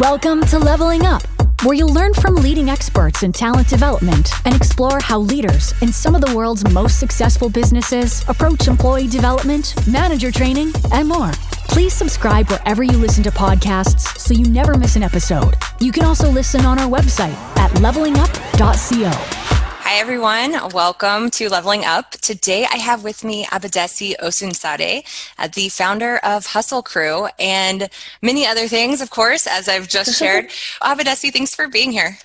Welcome 0.00 0.40
to 0.46 0.58
Leveling 0.58 1.04
Up, 1.04 1.22
where 1.64 1.74
you'll 1.74 1.92
learn 1.92 2.14
from 2.14 2.36
leading 2.36 2.70
experts 2.70 3.22
in 3.22 3.30
talent 3.30 3.68
development 3.68 4.30
and 4.46 4.54
explore 4.56 4.98
how 5.00 5.18
leaders 5.18 5.74
in 5.82 5.92
some 5.92 6.14
of 6.14 6.22
the 6.22 6.34
world's 6.34 6.66
most 6.72 6.98
successful 6.98 7.50
businesses 7.50 8.26
approach 8.26 8.68
employee 8.68 9.06
development, 9.06 9.74
manager 9.86 10.32
training, 10.32 10.72
and 10.92 11.06
more. 11.06 11.30
Please 11.68 11.92
subscribe 11.92 12.48
wherever 12.48 12.82
you 12.82 12.96
listen 12.96 13.22
to 13.24 13.30
podcasts 13.30 14.18
so 14.18 14.32
you 14.32 14.46
never 14.46 14.78
miss 14.78 14.96
an 14.96 15.02
episode. 15.02 15.56
You 15.78 15.92
can 15.92 16.06
also 16.06 16.30
listen 16.30 16.64
on 16.64 16.78
our 16.78 16.88
website 16.88 17.36
at 17.58 17.70
levelingup.co. 17.72 19.61
Hi, 19.84 19.98
everyone. 19.98 20.52
Welcome 20.72 21.28
to 21.32 21.48
Leveling 21.48 21.84
Up. 21.84 22.12
Today, 22.12 22.64
I 22.70 22.76
have 22.76 23.02
with 23.02 23.24
me 23.24 23.44
Abadesi 23.46 24.14
Osunsade, 24.22 25.04
uh, 25.38 25.48
the 25.52 25.70
founder 25.70 26.18
of 26.18 26.46
Hustle 26.46 26.82
Crew, 26.82 27.26
and 27.36 27.90
many 28.22 28.46
other 28.46 28.68
things, 28.68 29.00
of 29.00 29.10
course, 29.10 29.48
as 29.48 29.68
I've 29.68 29.88
just 29.88 30.14
shared. 30.18 30.50
Abadesi, 30.82 31.32
thanks 31.32 31.52
for 31.52 31.66
being 31.66 31.90
here. 31.90 32.16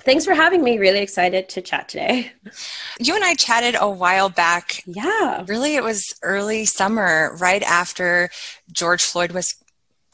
Thanks 0.00 0.26
for 0.26 0.34
having 0.34 0.62
me. 0.62 0.78
Really 0.78 1.00
excited 1.00 1.48
to 1.48 1.62
chat 1.62 1.88
today. 1.88 2.32
You 3.00 3.14
and 3.14 3.24
I 3.24 3.34
chatted 3.34 3.76
a 3.80 3.88
while 3.88 4.28
back. 4.28 4.82
Yeah. 4.84 5.42
Really, 5.48 5.76
it 5.76 5.82
was 5.82 6.14
early 6.22 6.66
summer, 6.66 7.34
right 7.40 7.62
after 7.62 8.28
George 8.70 9.02
Floyd 9.02 9.32
was 9.32 9.54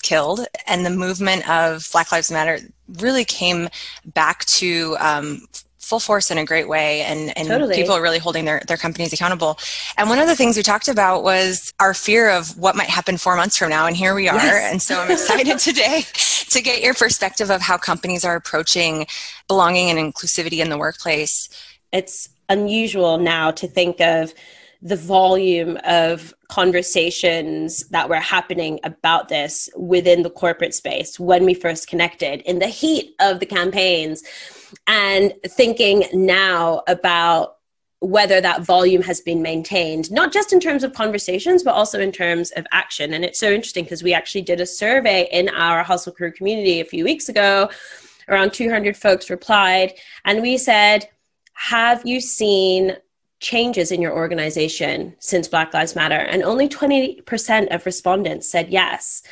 killed, 0.05 0.47
and 0.69 0.87
the 0.87 0.91
movement 0.91 1.51
of 1.51 1.89
Black 1.91 2.13
Lives 2.13 2.31
Matter 2.31 2.61
really 3.01 3.25
came 3.25 3.69
back 4.05 4.45
to 4.45 4.97
um, 5.01 5.41
full 5.79 6.01
force 6.01 6.31
in 6.31 6.39
a 6.39 6.45
great 6.45 6.69
way 6.69 7.03
and, 7.03 7.37
and 7.37 7.49
totally. 7.49 7.75
people 7.75 7.95
are 7.95 8.03
really 8.03 8.19
holding 8.19 8.45
their, 8.45 8.63
their 8.67 8.77
companies 8.77 9.13
accountable 9.13 9.59
and 9.97 10.09
one 10.09 10.19
of 10.19 10.27
the 10.27 10.35
things 10.35 10.57
we 10.57 10.63
talked 10.63 10.89
about 10.89 11.23
was 11.23 11.73
our 11.79 11.95
fear 11.95 12.31
of 12.31 12.57
what 12.59 12.75
might 12.75 12.89
happen 12.89 13.17
four 13.17 13.37
months 13.37 13.57
from 13.57 13.71
now 13.71 13.87
and 13.87 13.97
here 13.97 14.15
we 14.15 14.29
are 14.29 14.37
yes. 14.37 14.73
and 14.73 14.83
so 14.83 14.99
i'm 15.01 15.11
excited 15.11 15.59
today 15.61 16.03
to 16.49 16.61
get 16.61 16.83
your 16.83 16.95
perspective 16.95 17.51
of 17.51 17.61
how 17.61 17.77
companies 17.77 18.25
are 18.25 18.37
approaching 18.37 19.07
belonging 19.49 19.91
and 19.91 19.99
inclusivity 20.13 20.59
in 20.59 20.71
the 20.71 20.79
workplace 20.79 21.49
it's 21.93 22.29
unusual 22.49 23.19
now 23.19 23.51
to 23.51 23.69
think 23.69 24.01
of 24.01 24.33
the 24.83 24.97
volume 24.97 25.79
of 25.85 26.35
conversations 26.49 27.89
that 27.89 28.09
were 28.09 28.21
happening 28.21 28.79
about 28.85 29.29
this 29.29 29.69
within 29.77 30.23
the 30.23 30.31
corporate 30.31 30.75
space 30.75 31.19
when 31.19 31.45
we 31.45 31.55
first 31.55 31.89
connected 31.89 32.41
in 32.43 32.59
the 32.61 32.69
heat 32.69 33.15
of 33.21 33.41
the 33.41 33.47
campaigns 33.47 34.23
and 34.87 35.33
thinking 35.47 36.05
now 36.13 36.83
about 36.87 37.57
whether 38.01 38.41
that 38.41 38.63
volume 38.63 39.03
has 39.03 39.21
been 39.21 39.41
maintained, 39.41 40.11
not 40.11 40.33
just 40.33 40.53
in 40.53 40.61
terms 40.61 40.85
of 40.85 40.93
conversations, 40.93 41.63
but 41.63 41.75
also 41.75 41.99
in 41.99 42.13
terms 42.13 42.51
of 42.53 42.67
action. 42.71 43.15
And 43.15 43.25
it's 43.25 43.41
so 43.41 43.51
interesting 43.51 43.85
because 43.85 44.03
we 44.03 44.13
actually 44.13 44.43
did 44.43 44.61
a 44.61 44.67
survey 44.67 45.29
in 45.33 45.49
our 45.49 45.83
Hustle 45.83 46.13
Crew 46.13 46.31
community 46.31 46.81
a 46.81 46.85
few 46.85 47.05
weeks 47.05 47.29
ago. 47.29 47.71
Around 48.29 48.53
200 48.53 48.97
folks 48.97 49.31
replied, 49.31 49.95
and 50.25 50.43
we 50.43 50.59
said, 50.59 51.09
Have 51.55 52.05
you 52.05 52.21
seen 52.21 52.97
changes 53.39 53.93
in 53.93 54.03
your 54.03 54.15
organization 54.15 55.15
since 55.21 55.49
Black 55.49 55.73
Lives 55.73 55.95
Matter? 55.95 56.17
And 56.17 56.43
only 56.43 56.69
20% 56.69 57.75
of 57.75 57.87
respondents 57.87 58.51
said 58.51 58.69
yes. 58.69 59.23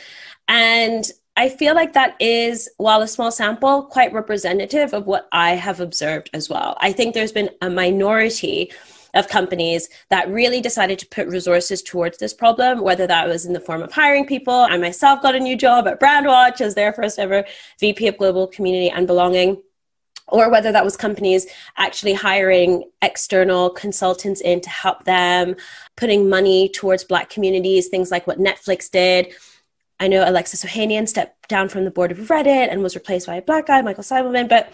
And 0.48 1.10
I 1.36 1.48
feel 1.48 1.74
like 1.74 1.94
that 1.94 2.14
is, 2.20 2.70
while 2.76 3.02
a 3.02 3.08
small 3.08 3.32
sample, 3.32 3.82
quite 3.82 4.12
representative 4.12 4.94
of 4.94 5.06
what 5.06 5.28
I 5.32 5.52
have 5.56 5.80
observed 5.80 6.30
as 6.32 6.48
well. 6.48 6.76
I 6.80 6.92
think 6.92 7.12
there's 7.12 7.32
been 7.32 7.50
a 7.60 7.68
minority 7.68 8.72
of 9.14 9.28
companies 9.28 9.88
that 10.10 10.28
really 10.28 10.60
decided 10.60 10.98
to 10.98 11.06
put 11.06 11.26
resources 11.26 11.82
towards 11.82 12.18
this 12.18 12.34
problem, 12.34 12.82
whether 12.82 13.06
that 13.06 13.28
was 13.28 13.46
in 13.46 13.52
the 13.52 13.60
form 13.60 13.82
of 13.82 13.92
hiring 13.92 14.26
people. 14.26 14.54
I 14.54 14.76
myself 14.76 15.22
got 15.22 15.34
a 15.34 15.40
new 15.40 15.56
job 15.56 15.88
at 15.88 16.00
Brandwatch 16.00 16.60
as 16.60 16.74
their 16.74 16.92
first 16.92 17.18
ever 17.18 17.44
VP 17.80 18.08
of 18.08 18.18
Global 18.18 18.46
Community 18.46 18.90
and 18.90 19.06
Belonging 19.06 19.62
or 20.28 20.50
whether 20.50 20.72
that 20.72 20.84
was 20.84 20.96
companies 20.96 21.46
actually 21.76 22.14
hiring 22.14 22.82
external 23.02 23.70
consultants 23.70 24.40
in 24.40 24.60
to 24.60 24.70
help 24.70 25.04
them, 25.04 25.54
putting 25.96 26.28
money 26.28 26.68
towards 26.70 27.04
Black 27.04 27.28
communities, 27.28 27.88
things 27.88 28.10
like 28.10 28.26
what 28.26 28.38
Netflix 28.38 28.90
did. 28.90 29.34
I 30.00 30.08
know 30.08 30.28
Alexis 30.28 30.64
Ohanian 30.64 31.08
stepped 31.08 31.48
down 31.48 31.68
from 31.68 31.84
the 31.84 31.90
board 31.90 32.12
of 32.12 32.18
Reddit 32.18 32.70
and 32.70 32.82
was 32.82 32.94
replaced 32.94 33.26
by 33.26 33.36
a 33.36 33.42
black 33.42 33.66
guy, 33.66 33.80
Michael 33.82 34.04
Seimelman, 34.04 34.48
but 34.48 34.72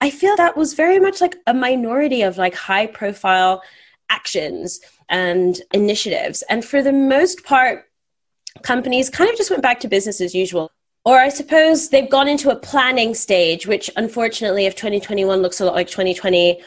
I 0.00 0.10
feel 0.10 0.36
that 0.36 0.56
was 0.56 0.74
very 0.74 0.98
much 0.98 1.20
like 1.20 1.36
a 1.46 1.54
minority 1.54 2.22
of 2.22 2.36
like 2.36 2.54
high 2.54 2.86
profile 2.86 3.62
actions 4.10 4.80
and 5.08 5.60
initiatives. 5.72 6.42
And 6.50 6.64
for 6.64 6.82
the 6.82 6.92
most 6.92 7.44
part, 7.44 7.84
companies 8.62 9.10
kind 9.10 9.30
of 9.30 9.36
just 9.36 9.50
went 9.50 9.62
back 9.62 9.80
to 9.80 9.88
business 9.88 10.20
as 10.20 10.34
usual. 10.34 10.70
Or 11.04 11.18
I 11.20 11.28
suppose 11.28 11.88
they've 11.88 12.10
gone 12.10 12.26
into 12.26 12.50
a 12.50 12.56
planning 12.56 13.14
stage, 13.14 13.66
which 13.66 13.88
unfortunately, 13.96 14.66
if 14.66 14.74
2021 14.74 15.40
looks 15.40 15.60
a 15.60 15.64
lot 15.64 15.74
like 15.74 15.86
2020, 15.86 16.60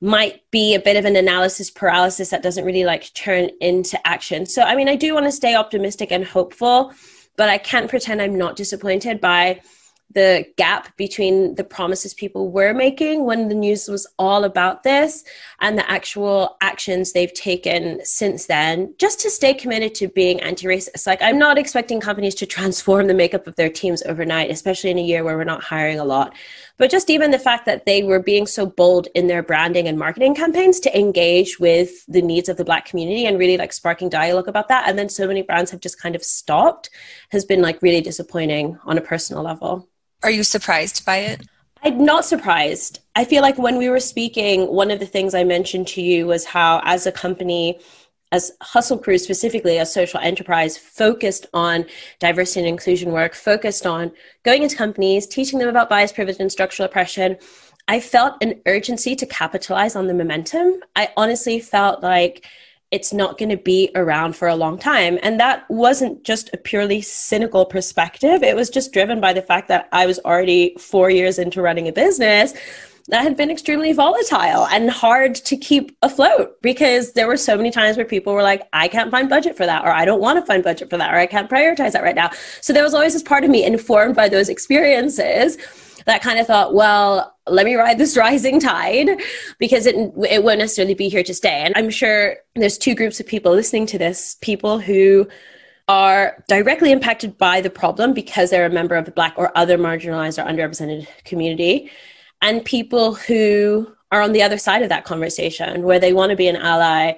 might 0.00 0.42
be 0.50 0.74
a 0.74 0.80
bit 0.80 0.96
of 0.96 1.04
an 1.04 1.16
analysis 1.16 1.70
paralysis 1.70 2.30
that 2.30 2.42
doesn't 2.42 2.64
really 2.64 2.84
like 2.84 3.12
turn 3.14 3.50
into 3.60 4.04
action. 4.06 4.46
So, 4.46 4.62
I 4.62 4.76
mean, 4.76 4.88
I 4.88 4.96
do 4.96 5.14
want 5.14 5.26
to 5.26 5.32
stay 5.32 5.54
optimistic 5.54 6.12
and 6.12 6.24
hopeful 6.24 6.92
but 7.36 7.48
I 7.48 7.58
can't 7.58 7.90
pretend 7.90 8.20
I'm 8.20 8.36
not 8.36 8.56
disappointed 8.56 9.20
by 9.20 9.60
the 10.14 10.46
gap 10.56 10.96
between 10.96 11.54
the 11.54 11.64
promises 11.64 12.14
people 12.14 12.50
were 12.50 12.74
making 12.74 13.24
when 13.24 13.48
the 13.48 13.54
news 13.54 13.88
was 13.88 14.06
all 14.18 14.44
about 14.44 14.82
this 14.82 15.24
and 15.60 15.78
the 15.78 15.90
actual 15.90 16.56
actions 16.60 17.12
they've 17.12 17.32
taken 17.32 18.04
since 18.04 18.46
then 18.46 18.94
just 18.98 19.20
to 19.20 19.30
stay 19.30 19.54
committed 19.54 19.94
to 19.94 20.08
being 20.08 20.40
anti-racist. 20.40 21.06
Like 21.06 21.22
i'm 21.22 21.38
not 21.38 21.58
expecting 21.58 22.00
companies 22.00 22.34
to 22.36 22.46
transform 22.46 23.06
the 23.06 23.14
makeup 23.14 23.46
of 23.46 23.56
their 23.56 23.70
teams 23.70 24.02
overnight 24.02 24.50
especially 24.50 24.90
in 24.90 24.98
a 24.98 25.02
year 25.02 25.24
where 25.24 25.36
we're 25.36 25.44
not 25.44 25.62
hiring 25.62 25.98
a 25.98 26.04
lot. 26.04 26.34
But 26.78 26.90
just 26.90 27.10
even 27.10 27.30
the 27.30 27.38
fact 27.38 27.66
that 27.66 27.86
they 27.86 28.02
were 28.02 28.20
being 28.20 28.46
so 28.46 28.66
bold 28.66 29.08
in 29.14 29.26
their 29.26 29.42
branding 29.42 29.86
and 29.88 29.98
marketing 29.98 30.34
campaigns 30.34 30.80
to 30.80 30.98
engage 30.98 31.60
with 31.60 32.04
the 32.06 32.22
needs 32.22 32.48
of 32.48 32.56
the 32.56 32.64
black 32.64 32.86
community 32.86 33.26
and 33.26 33.38
really 33.38 33.56
like 33.56 33.72
sparking 33.72 34.08
dialogue 34.08 34.48
about 34.48 34.68
that 34.68 34.88
and 34.88 34.98
then 34.98 35.08
so 35.08 35.26
many 35.26 35.42
brands 35.42 35.70
have 35.70 35.80
just 35.80 36.00
kind 36.00 36.16
of 36.16 36.22
stopped 36.22 36.90
has 37.30 37.44
been 37.44 37.62
like 37.62 37.80
really 37.82 38.00
disappointing 38.00 38.78
on 38.84 38.98
a 38.98 39.00
personal 39.00 39.42
level 39.42 39.88
are 40.22 40.30
you 40.30 40.44
surprised 40.44 41.04
by 41.04 41.18
it? 41.18 41.42
I'm 41.84 42.04
not 42.04 42.24
surprised. 42.24 43.00
I 43.16 43.24
feel 43.24 43.42
like 43.42 43.58
when 43.58 43.76
we 43.76 43.88
were 43.88 44.00
speaking, 44.00 44.68
one 44.68 44.90
of 44.90 45.00
the 45.00 45.06
things 45.06 45.34
I 45.34 45.44
mentioned 45.44 45.88
to 45.88 46.02
you 46.02 46.26
was 46.26 46.44
how, 46.44 46.80
as 46.84 47.06
a 47.06 47.12
company, 47.12 47.80
as 48.30 48.52
Hustle 48.62 48.98
Crew 48.98 49.18
specifically, 49.18 49.78
a 49.78 49.86
social 49.86 50.20
enterprise 50.20 50.78
focused 50.78 51.46
on 51.52 51.84
diversity 52.20 52.60
and 52.60 52.68
inclusion 52.68 53.12
work, 53.12 53.34
focused 53.34 53.84
on 53.84 54.12
going 54.44 54.62
into 54.62 54.76
companies, 54.76 55.26
teaching 55.26 55.58
them 55.58 55.68
about 55.68 55.90
bias, 55.90 56.12
privilege, 56.12 56.38
and 56.38 56.50
structural 56.50 56.86
oppression, 56.86 57.36
I 57.88 58.00
felt 58.00 58.42
an 58.42 58.60
urgency 58.66 59.16
to 59.16 59.26
capitalize 59.26 59.96
on 59.96 60.06
the 60.06 60.14
momentum. 60.14 60.80
I 60.94 61.10
honestly 61.16 61.58
felt 61.58 62.02
like 62.02 62.46
it's 62.92 63.12
not 63.12 63.38
going 63.38 63.48
to 63.48 63.56
be 63.56 63.90
around 63.94 64.36
for 64.36 64.46
a 64.46 64.54
long 64.54 64.78
time. 64.78 65.18
And 65.22 65.40
that 65.40 65.68
wasn't 65.70 66.22
just 66.24 66.50
a 66.52 66.58
purely 66.58 67.00
cynical 67.00 67.64
perspective. 67.64 68.42
It 68.42 68.54
was 68.54 68.70
just 68.70 68.92
driven 68.92 69.20
by 69.20 69.32
the 69.32 69.42
fact 69.42 69.68
that 69.68 69.88
I 69.92 70.06
was 70.06 70.20
already 70.20 70.76
four 70.78 71.10
years 71.10 71.38
into 71.38 71.62
running 71.62 71.88
a 71.88 71.92
business 71.92 72.52
that 73.08 73.22
had 73.22 73.36
been 73.36 73.50
extremely 73.50 73.92
volatile 73.92 74.66
and 74.66 74.90
hard 74.90 75.34
to 75.34 75.56
keep 75.56 75.96
afloat 76.02 76.60
because 76.62 77.14
there 77.14 77.26
were 77.26 77.36
so 77.36 77.56
many 77.56 77.70
times 77.70 77.96
where 77.96 78.06
people 78.06 78.32
were 78.32 78.42
like, 78.42 78.68
I 78.72 78.86
can't 78.88 79.10
find 79.10 79.28
budget 79.28 79.56
for 79.56 79.66
that, 79.66 79.84
or 79.84 79.90
I 79.90 80.04
don't 80.04 80.20
want 80.20 80.38
to 80.38 80.46
find 80.46 80.62
budget 80.62 80.88
for 80.88 80.98
that, 80.98 81.12
or 81.12 81.16
I 81.16 81.26
can't 81.26 81.50
prioritize 81.50 81.92
that 81.92 82.04
right 82.04 82.14
now. 82.14 82.30
So 82.60 82.72
there 82.72 82.84
was 82.84 82.94
always 82.94 83.14
this 83.14 83.22
part 83.22 83.42
of 83.42 83.50
me 83.50 83.64
informed 83.64 84.14
by 84.14 84.28
those 84.28 84.48
experiences 84.48 85.58
that 86.06 86.22
kind 86.22 86.38
of 86.38 86.46
thought, 86.46 86.74
well, 86.74 87.36
let 87.46 87.66
me 87.66 87.74
ride 87.74 87.98
this 87.98 88.16
rising 88.26 88.60
tide 88.60 89.08
because 89.58 89.86
it, 89.86 89.96
it 90.28 90.44
won't 90.44 90.58
necessarily 90.58 90.94
be 90.94 91.08
here 91.08 91.22
to 91.22 91.34
stay. 91.34 91.62
And 91.64 91.74
I'm 91.76 91.90
sure 91.90 92.36
there's 92.54 92.78
two 92.78 92.94
groups 92.94 93.20
of 93.20 93.26
people 93.26 93.52
listening 93.52 93.86
to 93.86 93.98
this 93.98 94.36
people 94.40 94.78
who 94.78 95.28
are 95.88 96.42
directly 96.48 96.92
impacted 96.92 97.36
by 97.36 97.60
the 97.60 97.70
problem 97.70 98.14
because 98.14 98.50
they're 98.50 98.66
a 98.66 98.70
member 98.70 98.94
of 98.94 99.04
the 99.04 99.10
Black 99.10 99.34
or 99.36 99.56
other 99.56 99.76
marginalized 99.76 100.42
or 100.42 100.48
underrepresented 100.48 101.06
community, 101.24 101.90
and 102.40 102.64
people 102.64 103.14
who 103.14 103.92
are 104.10 104.22
on 104.22 104.32
the 104.32 104.42
other 104.42 104.58
side 104.58 104.82
of 104.82 104.88
that 104.88 105.04
conversation 105.04 105.82
where 105.82 105.98
they 105.98 106.12
want 106.12 106.30
to 106.30 106.36
be 106.36 106.48
an 106.48 106.56
ally 106.56 107.14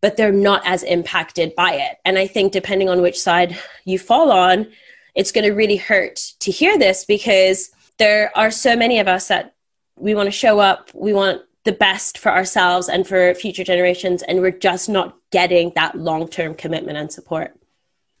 but 0.00 0.16
they're 0.16 0.32
not 0.32 0.62
as 0.64 0.82
impacted 0.82 1.54
by 1.54 1.72
it. 1.72 1.98
And 2.04 2.18
I 2.18 2.26
think 2.26 2.52
depending 2.52 2.88
on 2.88 3.02
which 3.02 3.18
side 3.18 3.58
you 3.84 3.98
fall 3.98 4.30
on, 4.30 4.68
it's 5.14 5.32
going 5.32 5.44
to 5.44 5.52
really 5.52 5.76
hurt 5.76 6.16
to 6.40 6.50
hear 6.50 6.78
this 6.78 7.04
because 7.04 7.70
there 7.98 8.36
are 8.36 8.50
so 8.50 8.76
many 8.76 8.98
of 8.98 9.08
us 9.08 9.28
that 9.28 9.54
we 9.98 10.14
want 10.14 10.26
to 10.26 10.32
show 10.32 10.58
up, 10.58 10.90
we 10.94 11.12
want 11.12 11.42
the 11.64 11.72
best 11.72 12.18
for 12.18 12.30
ourselves 12.30 12.88
and 12.88 13.06
for 13.06 13.34
future 13.34 13.64
generations, 13.64 14.22
and 14.22 14.40
we're 14.40 14.50
just 14.50 14.88
not 14.88 15.16
getting 15.32 15.72
that 15.74 15.96
long 15.96 16.28
term 16.28 16.54
commitment 16.54 16.96
and 16.96 17.10
support. 17.10 17.52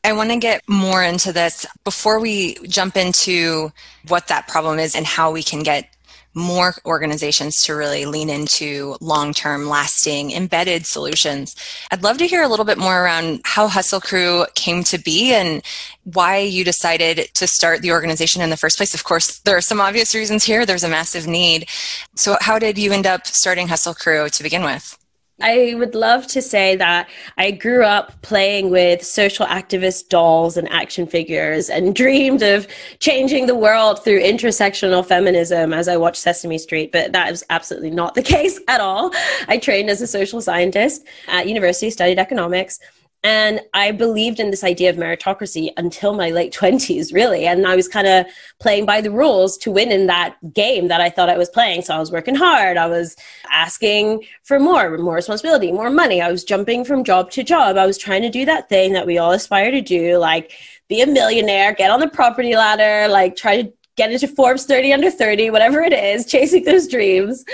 I 0.02 0.12
want 0.12 0.30
to 0.30 0.38
get 0.38 0.62
more 0.68 1.02
into 1.02 1.32
this 1.32 1.66
before 1.82 2.20
we 2.20 2.54
jump 2.68 2.96
into 2.96 3.72
what 4.08 4.28
that 4.28 4.46
problem 4.46 4.78
is 4.78 4.94
and 4.94 5.04
how 5.04 5.32
we 5.32 5.42
can 5.42 5.62
get 5.62 5.95
more 6.36 6.74
organizations 6.84 7.62
to 7.62 7.74
really 7.74 8.04
lean 8.04 8.28
into 8.28 8.96
long 9.00 9.32
term, 9.32 9.68
lasting, 9.68 10.30
embedded 10.32 10.86
solutions. 10.86 11.56
I'd 11.90 12.04
love 12.04 12.18
to 12.18 12.26
hear 12.26 12.42
a 12.42 12.48
little 12.48 12.66
bit 12.66 12.78
more 12.78 13.02
around 13.02 13.40
how 13.44 13.66
Hustle 13.66 14.00
Crew 14.00 14.44
came 14.54 14.84
to 14.84 14.98
be 14.98 15.32
and 15.32 15.62
why 16.04 16.38
you 16.38 16.62
decided 16.62 17.30
to 17.34 17.46
start 17.46 17.80
the 17.80 17.90
organization 17.90 18.42
in 18.42 18.50
the 18.50 18.56
first 18.56 18.76
place. 18.76 18.94
Of 18.94 19.04
course, 19.04 19.38
there 19.40 19.56
are 19.56 19.62
some 19.62 19.80
obvious 19.80 20.14
reasons 20.14 20.44
here, 20.44 20.66
there's 20.66 20.84
a 20.84 20.88
massive 20.88 21.26
need. 21.26 21.68
So, 22.14 22.36
how 22.40 22.58
did 22.58 22.76
you 22.78 22.92
end 22.92 23.06
up 23.06 23.26
starting 23.26 23.68
Hustle 23.68 23.94
Crew 23.94 24.28
to 24.28 24.42
begin 24.42 24.62
with? 24.62 24.98
I 25.40 25.74
would 25.76 25.94
love 25.94 26.26
to 26.28 26.40
say 26.40 26.76
that 26.76 27.10
I 27.36 27.50
grew 27.50 27.84
up 27.84 28.22
playing 28.22 28.70
with 28.70 29.04
social 29.04 29.44
activist 29.44 30.08
dolls 30.08 30.56
and 30.56 30.66
action 30.72 31.06
figures 31.06 31.68
and 31.68 31.94
dreamed 31.94 32.42
of 32.42 32.66
changing 33.00 33.46
the 33.46 33.54
world 33.54 34.02
through 34.02 34.22
intersectional 34.22 35.04
feminism 35.04 35.74
as 35.74 35.88
I 35.88 35.98
watched 35.98 36.22
Sesame 36.22 36.56
Street, 36.56 36.90
but 36.90 37.12
that 37.12 37.30
is 37.30 37.44
absolutely 37.50 37.90
not 37.90 38.14
the 38.14 38.22
case 38.36 38.58
at 38.66 38.80
all. 38.80 39.12
I 39.46 39.58
trained 39.58 39.90
as 39.90 40.00
a 40.00 40.06
social 40.06 40.40
scientist 40.40 41.04
at 41.28 41.46
university, 41.46 41.90
studied 41.90 42.18
economics, 42.18 42.80
and 43.22 43.60
I 43.74 43.90
believed 43.90 44.38
in 44.38 44.50
this 44.50 44.62
idea 44.62 44.88
of 44.88 44.96
meritocracy 44.96 45.70
until 45.76 46.14
my 46.14 46.30
late 46.30 46.52
20s, 46.52 47.12
really. 47.12 47.46
And 47.46 47.66
I 47.66 47.74
was 47.74 47.88
kind 47.88 48.06
of 48.06 48.26
playing 48.60 48.86
by 48.86 49.00
the 49.00 49.10
rules 49.10 49.58
to 49.58 49.70
win 49.72 49.90
in 49.90 50.06
that 50.06 50.36
game 50.52 50.88
that 50.88 51.00
I 51.00 51.10
thought 51.10 51.28
I 51.28 51.36
was 51.36 51.48
playing. 51.48 51.82
So 51.82 51.94
I 51.94 51.98
was 51.98 52.12
working 52.12 52.36
hard. 52.36 52.76
I 52.76 52.86
was 52.86 53.16
asking 53.50 54.24
for 54.44 54.60
more, 54.60 54.96
more 54.98 55.16
responsibility, 55.16 55.72
more 55.72 55.90
money. 55.90 56.22
I 56.22 56.30
was 56.30 56.44
jumping 56.44 56.84
from 56.84 57.02
job 57.02 57.30
to 57.32 57.42
job. 57.42 57.76
I 57.76 57.86
was 57.86 57.98
trying 57.98 58.22
to 58.22 58.30
do 58.30 58.44
that 58.44 58.68
thing 58.68 58.92
that 58.92 59.06
we 59.06 59.18
all 59.18 59.32
aspire 59.32 59.72
to 59.72 59.80
do, 59.80 60.18
like 60.18 60.52
be 60.88 61.00
a 61.00 61.06
millionaire, 61.06 61.74
get 61.74 61.90
on 61.90 62.00
the 62.00 62.08
property 62.08 62.54
ladder, 62.54 63.08
like 63.12 63.34
try 63.34 63.62
to 63.62 63.72
get 63.96 64.12
into 64.12 64.28
Forbes 64.28 64.66
30 64.66 64.92
under 64.92 65.10
30, 65.10 65.50
whatever 65.50 65.80
it 65.80 65.92
is, 65.92 66.26
chasing 66.30 66.64
those 66.64 66.86
dreams. 66.86 67.44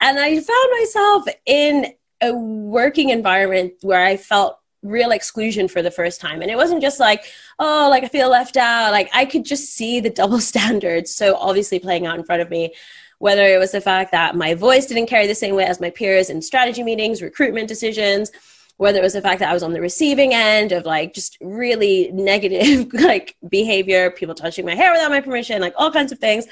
And 0.00 0.18
I 0.18 0.34
found 0.34 0.68
myself 0.80 1.24
in 1.46 1.86
a 2.20 2.34
working 2.34 3.10
environment 3.10 3.74
where 3.82 4.04
I 4.04 4.16
felt 4.16 4.58
real 4.84 5.10
exclusion 5.10 5.66
for 5.66 5.82
the 5.82 5.90
first 5.90 6.20
time. 6.20 6.42
And 6.42 6.50
it 6.50 6.56
wasn't 6.56 6.82
just 6.82 7.00
like, 7.00 7.24
oh, 7.58 7.88
like 7.90 8.04
I 8.04 8.08
feel 8.08 8.28
left 8.28 8.56
out. 8.56 8.92
Like 8.92 9.10
I 9.12 9.24
could 9.24 9.44
just 9.44 9.74
see 9.74 9.98
the 9.98 10.10
double 10.20 10.40
standards 10.40 11.12
so 11.12 11.36
obviously 11.36 11.80
playing 11.80 12.06
out 12.06 12.18
in 12.18 12.24
front 12.24 12.42
of 12.42 12.50
me. 12.50 12.74
Whether 13.18 13.44
it 13.44 13.58
was 13.58 13.72
the 13.72 13.80
fact 13.80 14.12
that 14.12 14.36
my 14.36 14.54
voice 14.54 14.86
didn't 14.86 15.06
carry 15.06 15.26
the 15.26 15.34
same 15.34 15.54
weight 15.54 15.68
as 15.68 15.80
my 15.80 15.88
peers 15.88 16.30
in 16.30 16.42
strategy 16.42 16.82
meetings, 16.82 17.22
recruitment 17.22 17.68
decisions, 17.68 18.30
whether 18.76 18.98
it 18.98 19.02
was 19.02 19.14
the 19.14 19.22
fact 19.22 19.38
that 19.38 19.48
I 19.48 19.54
was 19.54 19.62
on 19.62 19.72
the 19.72 19.80
receiving 19.80 20.34
end 20.34 20.72
of 20.72 20.84
like 20.84 21.14
just 21.14 21.38
really 21.40 22.10
negative 22.12 22.92
like 22.92 23.36
behavior, 23.48 24.10
people 24.10 24.34
touching 24.34 24.66
my 24.66 24.74
hair 24.74 24.92
without 24.92 25.10
my 25.10 25.20
permission, 25.20 25.60
like 25.60 25.74
all 25.76 25.90
kinds 25.90 26.12
of 26.12 26.18
things. 26.18 26.46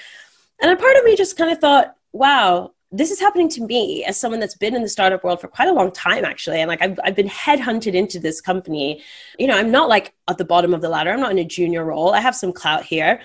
And 0.61 0.71
a 0.71 0.77
part 0.77 0.97
of 0.97 1.05
me 1.05 1.17
just 1.17 1.37
kind 1.37 1.51
of 1.51 1.59
thought, 1.59 1.95
wow, 2.13 2.73
this 2.93 3.11
is 3.11 3.19
happening 3.19 3.49
to 3.49 3.63
me 3.63 4.05
as 4.05 4.21
someone 4.21 4.39
that's 4.39 4.57
been 4.57 4.77
in 4.77 4.83
the 4.83 4.89
startup 4.89 5.25
world 5.25 5.41
for 5.41 5.49
quite 5.49 5.69
a 5.69 5.73
long 5.73 5.91
time 5.91 6.25
actually. 6.25 6.61
And 6.61 6.69
like 6.69 6.83
I've, 6.83 7.01
I've 7.03 7.17
been 7.17 7.29
headhunted 7.29 7.95
into 7.95 8.21
this 8.21 8.41
company. 8.41 9.03
You 9.39 9.47
know 9.47 9.57
i'm 9.57 9.71
not 9.71 9.89
like 9.89 10.15
at 10.29 10.39
the 10.39 10.45
bottom 10.45 10.75
of 10.75 10.83
the 10.83 10.89
ladder. 10.89 11.11
I'm 11.11 11.21
not 11.21 11.33
in 11.33 11.39
a 11.39 11.45
junior 11.45 11.85
role. 11.85 12.13
I 12.13 12.21
have 12.21 12.37
some 12.37 12.53
clout 12.53 12.85
here. 12.85 13.21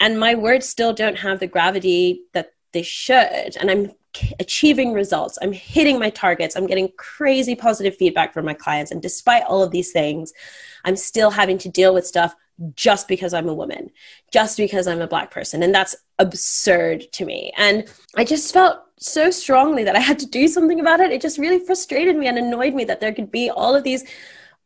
And 0.00 0.18
my 0.18 0.34
words 0.34 0.68
still 0.68 0.92
don't 0.92 1.18
have 1.18 1.40
the 1.40 1.46
gravity 1.46 2.22
that 2.34 2.52
they 2.72 2.82
should. 2.82 3.56
And 3.56 3.70
i'm 3.70 3.92
achieving 4.40 4.92
results. 4.92 5.38
I'm 5.40 5.52
hitting 5.52 5.98
my 5.98 6.10
targets. 6.10 6.56
I'm 6.56 6.66
getting 6.66 6.90
crazy 6.96 7.54
positive 7.54 7.94
feedback 7.94 8.34
from 8.34 8.46
my 8.46 8.54
clients. 8.54 8.90
And 8.90 9.00
despite 9.00 9.44
all 9.44 9.62
of 9.62 9.70
these 9.70 9.92
things 9.92 10.32
i'm 10.84 10.96
still 10.96 11.30
having 11.30 11.58
to 11.58 11.68
deal 11.68 11.94
with 11.94 12.06
stuff 12.06 12.34
just 12.74 13.08
because 13.08 13.32
I'm 13.34 13.48
a 13.48 13.54
woman, 13.54 13.90
just 14.32 14.56
because 14.56 14.86
I'm 14.86 15.00
a 15.00 15.06
black 15.06 15.30
person. 15.30 15.62
And 15.62 15.74
that's 15.74 15.96
absurd 16.18 17.10
to 17.12 17.24
me. 17.24 17.52
And 17.56 17.88
I 18.16 18.24
just 18.24 18.52
felt 18.52 18.80
so 18.98 19.30
strongly 19.30 19.84
that 19.84 19.96
I 19.96 20.00
had 20.00 20.18
to 20.18 20.26
do 20.26 20.48
something 20.48 20.80
about 20.80 21.00
it. 21.00 21.12
It 21.12 21.20
just 21.20 21.38
really 21.38 21.64
frustrated 21.64 22.16
me 22.16 22.26
and 22.26 22.38
annoyed 22.38 22.74
me 22.74 22.84
that 22.84 23.00
there 23.00 23.12
could 23.12 23.30
be 23.30 23.50
all 23.50 23.74
of 23.74 23.84
these 23.84 24.04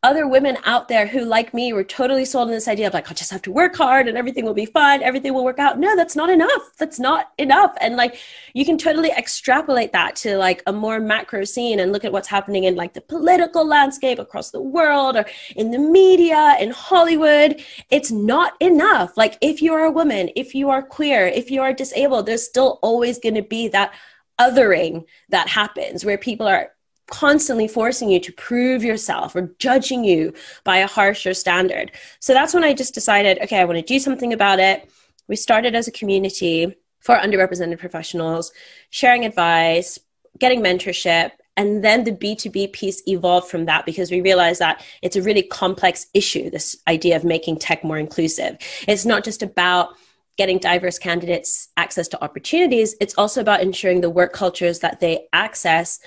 other 0.03 0.27
women 0.27 0.57
out 0.65 0.89
there 0.89 1.07
who, 1.07 1.23
like 1.23 1.53
me, 1.53 1.71
were 1.73 1.83
totally 1.83 2.25
sold 2.25 2.49
on 2.49 2.53
this 2.53 2.67
idea 2.67 2.87
of 2.87 2.93
like, 2.93 3.09
I 3.09 3.13
just 3.13 3.31
have 3.31 3.41
to 3.43 3.51
work 3.51 3.75
hard 3.75 4.07
and 4.07 4.17
everything 4.17 4.45
will 4.45 4.53
be 4.53 4.65
fine, 4.65 5.01
everything 5.01 5.33
will 5.33 5.45
work 5.45 5.59
out. 5.59 5.79
No, 5.79 5.95
that's 5.95 6.15
not 6.15 6.29
enough. 6.29 6.75
That's 6.77 6.99
not 6.99 7.31
enough. 7.37 7.73
And 7.79 7.95
like, 7.95 8.17
you 8.53 8.65
can 8.65 8.77
totally 8.77 9.11
extrapolate 9.11 9.93
that 9.93 10.15
to 10.17 10.37
like 10.37 10.61
a 10.67 10.73
more 10.73 10.99
macro 10.99 11.45
scene 11.45 11.79
and 11.79 11.91
look 11.91 12.03
at 12.03 12.11
what's 12.11 12.27
happening 12.27 12.65
in 12.65 12.75
like 12.75 12.93
the 12.93 13.01
political 13.01 13.65
landscape 13.65 14.19
across 14.19 14.51
the 14.51 14.61
world 14.61 15.15
or 15.15 15.25
in 15.55 15.71
the 15.71 15.79
media, 15.79 16.57
in 16.59 16.71
Hollywood. 16.71 17.63
It's 17.89 18.11
not 18.11 18.53
enough. 18.59 19.15
Like, 19.15 19.37
if 19.41 19.61
you 19.61 19.73
are 19.73 19.85
a 19.85 19.91
woman, 19.91 20.29
if 20.35 20.53
you 20.53 20.69
are 20.69 20.83
queer, 20.83 21.27
if 21.27 21.49
you 21.49 21.61
are 21.61 21.73
disabled, 21.73 22.25
there's 22.25 22.43
still 22.43 22.79
always 22.81 23.19
going 23.19 23.35
to 23.35 23.41
be 23.41 23.69
that 23.69 23.93
othering 24.41 25.05
that 25.29 25.47
happens 25.47 26.03
where 26.03 26.17
people 26.17 26.47
are 26.47 26.72
constantly 27.07 27.67
forcing 27.67 28.09
you 28.09 28.19
to 28.19 28.31
prove 28.33 28.83
yourself 28.83 29.35
or 29.35 29.53
judging 29.59 30.03
you 30.03 30.33
by 30.63 30.77
a 30.77 30.87
harsher 30.87 31.33
standard. 31.33 31.91
So 32.19 32.33
that's 32.33 32.53
when 32.53 32.63
I 32.63 32.73
just 32.73 32.93
decided, 32.93 33.39
okay, 33.41 33.59
I 33.59 33.65
want 33.65 33.77
to 33.77 33.85
do 33.85 33.99
something 33.99 34.33
about 34.33 34.59
it. 34.59 34.89
We 35.27 35.35
started 35.35 35.75
as 35.75 35.87
a 35.87 35.91
community 35.91 36.75
for 36.99 37.15
underrepresented 37.15 37.79
professionals, 37.79 38.51
sharing 38.89 39.25
advice, 39.25 39.99
getting 40.39 40.61
mentorship, 40.61 41.31
and 41.55 41.83
then 41.83 42.03
the 42.03 42.11
B2B 42.11 42.73
piece 42.73 43.03
evolved 43.07 43.47
from 43.47 43.65
that 43.65 43.85
because 43.85 44.09
we 44.09 44.21
realized 44.21 44.59
that 44.59 44.83
it's 45.01 45.15
a 45.15 45.21
really 45.21 45.43
complex 45.43 46.07
issue, 46.13 46.49
this 46.49 46.77
idea 46.87 47.15
of 47.15 47.23
making 47.23 47.57
tech 47.57 47.83
more 47.83 47.97
inclusive. 47.97 48.57
It's 48.87 49.05
not 49.05 49.23
just 49.23 49.43
about 49.43 49.89
getting 50.35 50.57
diverse 50.57 50.97
candidates 50.97 51.69
access 51.77 52.07
to 52.07 52.23
opportunities, 52.23 52.95
it's 52.99 53.13
also 53.19 53.39
about 53.39 53.61
ensuring 53.61 54.01
the 54.01 54.09
work 54.09 54.33
cultures 54.33 54.79
that 54.79 54.99
they 54.99 55.27
access 55.31 55.99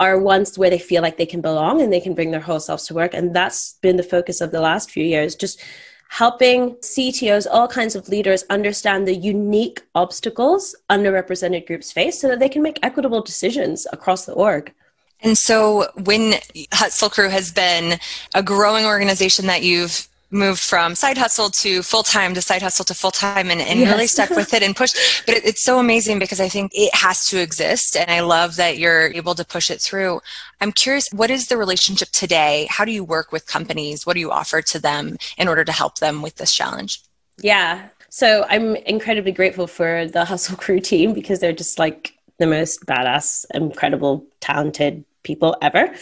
are 0.00 0.18
ones 0.18 0.58
where 0.58 0.70
they 0.70 0.78
feel 0.78 1.02
like 1.02 1.16
they 1.16 1.26
can 1.26 1.40
belong 1.40 1.80
and 1.80 1.92
they 1.92 2.00
can 2.00 2.14
bring 2.14 2.30
their 2.30 2.40
whole 2.40 2.60
selves 2.60 2.86
to 2.86 2.94
work. 2.94 3.14
And 3.14 3.34
that's 3.34 3.74
been 3.80 3.96
the 3.96 4.02
focus 4.02 4.40
of 4.40 4.50
the 4.50 4.60
last 4.60 4.90
few 4.90 5.04
years, 5.04 5.34
just 5.34 5.62
helping 6.08 6.74
CTOs, 6.76 7.46
all 7.50 7.66
kinds 7.68 7.96
of 7.96 8.08
leaders 8.08 8.44
understand 8.50 9.06
the 9.06 9.14
unique 9.14 9.82
obstacles 9.94 10.74
underrepresented 10.90 11.66
groups 11.66 11.92
face 11.92 12.20
so 12.20 12.28
that 12.28 12.38
they 12.38 12.48
can 12.48 12.62
make 12.62 12.78
equitable 12.82 13.22
decisions 13.22 13.86
across 13.92 14.24
the 14.24 14.32
org. 14.32 14.72
And 15.20 15.38
so 15.38 15.88
when 16.04 16.34
Hustle 16.72 17.08
Crew 17.08 17.30
has 17.30 17.50
been 17.50 17.98
a 18.34 18.42
growing 18.42 18.84
organization 18.84 19.46
that 19.46 19.62
you've 19.62 20.08
moved 20.34 20.60
from 20.60 20.94
side 20.94 21.16
hustle 21.16 21.48
to 21.48 21.82
full 21.82 22.02
time 22.02 22.34
to 22.34 22.42
side 22.42 22.60
hustle 22.60 22.84
to 22.84 22.94
full 22.94 23.10
time 23.10 23.50
and, 23.50 23.60
and 23.60 23.80
yes. 23.80 23.90
really 23.90 24.06
stuck 24.06 24.30
with 24.30 24.52
it 24.52 24.62
and 24.62 24.76
pushed. 24.76 24.96
But 25.26 25.36
it, 25.36 25.44
it's 25.46 25.62
so 25.62 25.78
amazing 25.78 26.18
because 26.18 26.40
I 26.40 26.48
think 26.48 26.72
it 26.74 26.94
has 26.94 27.26
to 27.26 27.40
exist. 27.40 27.96
And 27.96 28.10
I 28.10 28.20
love 28.20 28.56
that 28.56 28.76
you're 28.76 29.12
able 29.14 29.34
to 29.36 29.44
push 29.44 29.70
it 29.70 29.80
through. 29.80 30.20
I'm 30.60 30.72
curious, 30.72 31.08
what 31.12 31.30
is 31.30 31.46
the 31.46 31.56
relationship 31.56 32.08
today? 32.10 32.66
How 32.68 32.84
do 32.84 32.92
you 32.92 33.04
work 33.04 33.32
with 33.32 33.46
companies? 33.46 34.04
What 34.04 34.14
do 34.14 34.20
you 34.20 34.30
offer 34.30 34.60
to 34.60 34.78
them 34.78 35.16
in 35.38 35.48
order 35.48 35.64
to 35.64 35.72
help 35.72 35.98
them 35.98 36.20
with 36.20 36.34
this 36.36 36.52
challenge? 36.52 37.00
Yeah. 37.38 37.88
So 38.10 38.44
I'm 38.48 38.76
incredibly 38.76 39.32
grateful 39.32 39.66
for 39.66 40.06
the 40.06 40.24
Hustle 40.24 40.56
Crew 40.56 40.80
team 40.80 41.14
because 41.14 41.40
they're 41.40 41.52
just 41.52 41.78
like 41.78 42.14
the 42.38 42.46
most 42.46 42.84
badass, 42.86 43.44
incredible, 43.54 44.26
talented 44.40 45.04
people 45.24 45.56
ever. 45.60 45.92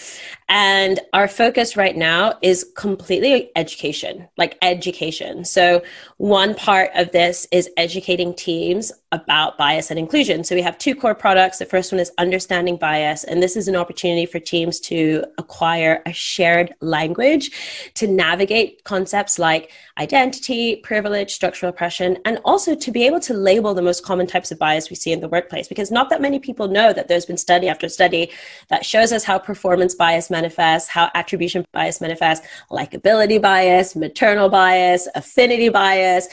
And 0.49 1.01
our 1.15 1.29
focus 1.29 1.77
right 1.77 1.97
now 1.97 2.35
is 2.43 2.71
completely 2.77 3.51
education, 3.57 4.29
like 4.37 4.59
education. 4.61 5.45
So, 5.47 5.83
one 6.23 6.55
part 6.55 6.89
of 6.95 7.11
this 7.11 7.49
is 7.51 7.69
educating 7.77 8.33
teams 8.33 8.93
about 9.11 9.59
bias 9.59 9.91
and 9.91 9.99
inclusion. 9.99 10.45
So, 10.45 10.55
we 10.55 10.63
have 10.63 10.79
two 10.79 10.95
core 10.95 11.17
products. 11.17 11.59
The 11.59 11.67
first 11.67 11.91
one 11.91 11.99
is 11.99 12.13
understanding 12.17 12.77
bias, 12.77 13.25
and 13.25 13.43
this 13.43 13.57
is 13.57 13.67
an 13.67 13.75
opportunity 13.75 14.25
for 14.25 14.39
teams 14.39 14.79
to 14.81 15.25
acquire 15.37 16.01
a 16.07 16.13
shared 16.13 16.77
language 16.81 17.51
to 17.95 18.07
navigate 18.07 18.85
concepts 18.85 19.37
like 19.37 19.73
identity, 19.99 20.77
privilege, 20.77 21.33
structural 21.33 21.71
oppression, 21.71 22.17
and 22.25 22.39
also 22.45 22.77
to 22.77 22.93
be 22.93 23.05
able 23.05 23.21
to 23.21 23.35
label 23.35 23.75
the 23.75 23.83
most 23.83 24.05
common 24.05 24.29
types 24.29 24.53
of 24.53 24.61
bias 24.61 24.91
we 24.91 24.97
see 24.97 25.11
in 25.11 25.21
the 25.21 25.29
workplace. 25.29 25.67
Because 25.67 25.91
not 25.91 26.09
that 26.11 26.23
many 26.23 26.39
people 26.39 26.69
know 26.69 26.93
that 26.93 27.09
there's 27.09 27.27
been 27.27 27.37
study 27.37 27.69
after 27.69 27.89
study 27.89 28.31
that 28.69 28.87
shows 28.87 29.13
us 29.13 29.25
how 29.25 29.41
performance 29.41 29.97
bias 29.97 30.31
manifests, 30.31 30.89
how 30.89 31.11
attribution 31.15 31.65
bias 31.73 32.01
manifests, 32.01 32.47
likability 32.71 33.43
bias, 33.43 33.97
maternal 33.97 34.49
bias, 34.49 35.09
affinity 35.17 35.69
bias. 36.13 36.29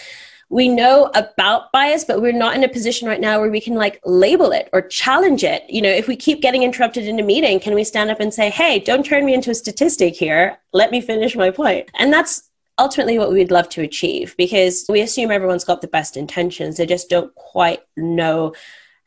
We 0.52 0.68
know 0.68 1.12
about 1.14 1.72
bias 1.72 2.06
but 2.06 2.22
we're 2.22 2.32
not 2.32 2.56
in 2.56 2.64
a 2.64 2.70
position 2.70 3.08
right 3.08 3.22
now 3.22 3.40
where 3.40 3.52
we 3.52 3.62
can 3.62 3.76
like 3.76 4.00
label 4.04 4.52
it 4.52 4.68
or 4.74 4.82
challenge 4.82 5.44
it. 5.44 5.64
You 5.70 5.82
know 5.82 5.90
if 5.90 6.08
we 6.08 6.16
keep 6.16 6.42
getting 6.42 6.64
interrupted 6.64 7.06
in 7.06 7.20
a 7.20 7.24
meeting 7.24 7.60
can 7.60 7.76
we 7.76 7.84
stand 7.84 8.10
up 8.10 8.20
and 8.20 8.34
say 8.34 8.50
hey 8.50 8.80
don't 8.80 9.06
turn 9.06 9.26
me 9.26 9.34
into 9.34 9.52
a 9.52 9.56
statistic 9.56 10.16
here. 10.16 10.58
Let 10.74 10.92
me 10.92 11.02
finish 11.02 11.36
my 11.36 11.52
point. 11.52 11.92
And 12.00 12.12
that's 12.12 12.50
ultimately 12.80 13.20
what 13.20 13.32
we'd 13.32 13.52
love 13.52 13.70
to 13.70 13.82
achieve 13.82 14.36
because 14.38 14.86
we 14.90 15.02
assume 15.02 15.32
everyone's 15.32 15.66
got 15.66 15.82
the 15.82 15.88
best 15.88 16.18
intentions. 16.18 16.78
They 16.78 16.86
just 16.86 17.10
don't 17.10 17.34
quite 17.36 17.82
know 17.98 18.54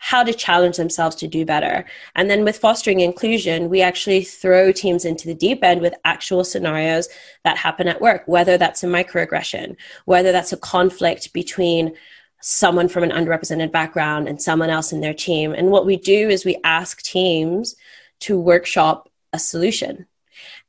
how 0.05 0.25
to 0.25 0.35
challenge 0.35 0.79
themselves 0.79 1.15
to 1.15 1.29
do 1.29 1.45
better. 1.45 1.85
And 2.17 2.29
then 2.29 2.43
with 2.43 2.59
fostering 2.59 2.99
inclusion, 2.99 3.71
we 3.71 3.83
actually 3.83 4.25
throw 4.25 4.73
teams 4.73 5.05
into 5.05 5.29
the 5.29 5.35
deep 5.35 5.63
end 5.63 5.81
with 5.81 5.95
actual 6.05 6.43
scenarios 6.43 7.09
that 7.45 7.57
happen 7.57 7.87
at 7.87 8.01
work, 8.01 8.25
whether 8.27 8.59
that's 8.59 8.83
a 8.83 8.89
microaggression, 8.89 9.77
whether 10.05 10.33
that's 10.33 10.53
a 10.53 10.57
conflict 10.57 11.33
between 11.33 11.95
someone 12.41 12.89
from 12.89 13.05
an 13.05 13.13
underrepresented 13.13 13.71
background 13.71 14.27
and 14.27 14.43
someone 14.43 14.71
else 14.71 14.93
in 14.93 15.03
their 15.03 15.15
team. 15.15 15.53
And 15.53 15.71
what 15.71 15.87
we 15.87 15.97
do 15.97 16.29
is 16.29 16.45
we 16.45 16.59
ask 16.65 17.01
teams 17.03 17.77
to 18.23 18.41
workshop 18.41 19.09
a 19.33 19.39
solution. 19.39 20.07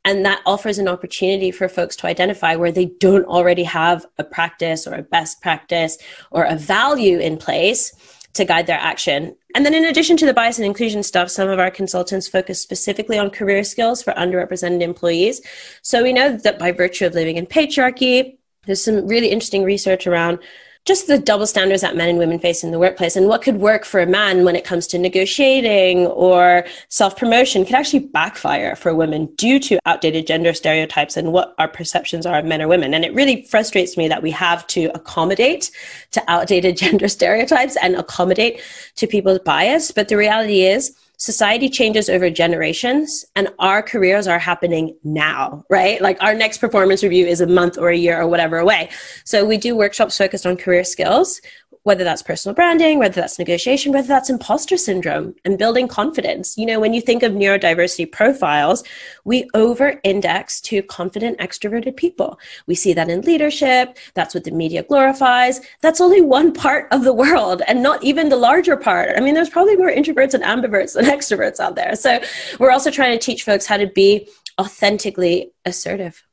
And 0.05 0.23
that 0.27 0.43
offers 0.45 0.77
an 0.77 0.87
opportunity 0.87 1.49
for 1.49 1.67
folks 1.67 1.95
to 1.95 2.07
identify 2.07 2.55
where 2.55 2.71
they 2.71 2.85
don't 2.85 3.25
already 3.25 3.63
have 3.63 4.05
a 4.19 4.23
practice 4.23 4.85
or 4.85 4.93
a 4.93 5.01
best 5.01 5.41
practice 5.41 5.97
or 6.29 6.43
a 6.43 6.55
value 6.55 7.17
in 7.17 7.37
place 7.37 7.95
to 8.33 8.45
guide 8.45 8.67
their 8.67 8.79
action. 8.79 9.35
And 9.55 9.65
then, 9.65 9.73
in 9.73 9.85
addition 9.85 10.17
to 10.17 10.25
the 10.25 10.33
bias 10.33 10.57
and 10.57 10.65
inclusion 10.65 11.03
stuff, 11.03 11.29
some 11.29 11.49
of 11.49 11.59
our 11.59 11.69
consultants 11.69 12.27
focus 12.27 12.61
specifically 12.61 13.19
on 13.19 13.29
career 13.29 13.63
skills 13.63 14.01
for 14.01 14.13
underrepresented 14.13 14.81
employees. 14.81 15.41
So, 15.81 16.03
we 16.03 16.13
know 16.13 16.35
that 16.37 16.59
by 16.59 16.71
virtue 16.71 17.05
of 17.05 17.13
living 17.13 17.37
in 17.37 17.45
patriarchy, 17.45 18.37
there's 18.65 18.83
some 18.83 19.07
really 19.07 19.27
interesting 19.27 19.63
research 19.63 20.07
around 20.07 20.39
just 20.85 21.07
the 21.07 21.17
double 21.17 21.47
standards 21.47 21.81
that 21.81 21.95
men 21.95 22.09
and 22.09 22.17
women 22.17 22.37
face 22.39 22.63
in 22.63 22.71
the 22.71 22.79
workplace 22.79 23.15
and 23.15 23.27
what 23.27 23.41
could 23.41 23.57
work 23.57 23.85
for 23.85 24.01
a 24.01 24.05
man 24.05 24.43
when 24.43 24.55
it 24.55 24.65
comes 24.65 24.85
to 24.87 24.97
negotiating 24.97 26.07
or 26.07 26.65
self 26.89 27.15
promotion 27.15 27.63
could 27.63 27.75
actually 27.75 27.99
backfire 27.99 28.75
for 28.75 28.93
women 28.93 29.27
due 29.37 29.59
to 29.59 29.79
outdated 29.85 30.27
gender 30.27 30.53
stereotypes 30.53 31.15
and 31.15 31.31
what 31.31 31.55
our 31.57 31.67
perceptions 31.67 32.25
are 32.25 32.39
of 32.39 32.45
men 32.45 32.61
or 32.61 32.67
women. 32.67 32.93
And 32.93 33.05
it 33.05 33.13
really 33.13 33.43
frustrates 33.43 33.95
me 33.95 34.07
that 34.09 34.21
we 34.21 34.31
have 34.31 34.67
to 34.67 34.91
accommodate 34.93 35.71
to 36.11 36.23
outdated 36.27 36.75
gender 36.83 37.07
stereotypes 37.07 37.77
and 37.81 37.95
accommodate 37.95 38.61
to 38.97 39.07
people's 39.07 39.39
bias. 39.39 39.91
But 39.91 40.09
the 40.09 40.17
reality 40.17 40.63
is, 40.63 40.97
society 41.17 41.69
changes 41.69 42.09
over 42.09 42.29
generations 42.29 43.25
and 43.35 43.49
our 43.59 43.81
careers 43.81 44.27
are 44.27 44.39
happening 44.39 44.95
now, 45.03 45.63
right? 45.69 46.01
Like 46.01 46.21
our 46.21 46.33
next 46.33 46.57
performance 46.57 47.03
review 47.03 47.25
is 47.25 47.39
a 47.39 47.47
month 47.47 47.77
or 47.77 47.89
a 47.89 47.97
year 47.97 48.19
or 48.19 48.27
whatever 48.27 48.57
away. 48.57 48.89
So 49.23 49.45
we 49.45 49.57
do 49.57 49.75
workshops 49.75 50.17
focused 50.17 50.45
on 50.45 50.57
career 50.57 50.83
skills 50.83 51.39
whether 51.83 52.03
that's 52.03 52.21
personal 52.21 52.55
branding, 52.55 52.97
whether 52.97 53.19
that's 53.21 53.37
negotiation, 53.37 53.91
whether 53.91 54.07
that's 54.07 54.29
imposter 54.29 54.77
syndrome 54.77 55.35
and 55.45 55.57
building 55.57 55.87
confidence. 55.87 56.57
You 56.57 56.65
know, 56.65 56.79
when 56.79 56.93
you 56.93 57.01
think 57.01 57.23
of 57.23 57.33
neurodiversity 57.33 58.11
profiles, 58.11 58.83
we 59.25 59.49
over 59.53 59.99
index 60.03 60.61
to 60.61 60.81
confident, 60.81 61.37
extroverted 61.39 61.95
people. 61.95 62.39
We 62.67 62.75
see 62.75 62.93
that 62.93 63.09
in 63.09 63.21
leadership. 63.21 63.97
That's 64.13 64.33
what 64.33 64.45
the 64.45 64.51
media 64.51 64.83
glorifies. 64.83 65.61
That's 65.81 66.01
only 66.01 66.21
one 66.21 66.53
part 66.53 66.87
of 66.91 67.03
the 67.03 67.13
world 67.13 67.61
and 67.67 67.83
not 67.83 68.03
even 68.03 68.29
the 68.29 68.37
larger 68.37 68.77
part. 68.77 69.11
I 69.17 69.19
mean, 69.19 69.33
there's 69.33 69.49
probably 69.49 69.75
more 69.75 69.91
introverts 69.91 70.33
and 70.33 70.43
ambiverts 70.43 70.93
than 70.93 71.05
extroverts 71.17 71.59
out 71.59 71.75
there. 71.75 71.95
So 71.95 72.21
we're 72.59 72.71
also 72.71 72.91
trying 72.91 73.17
to 73.17 73.23
teach 73.23 73.43
folks 73.43 73.65
how 73.65 73.77
to 73.77 73.87
be 73.87 74.29
authentically 74.59 75.51
assertive. 75.65 76.23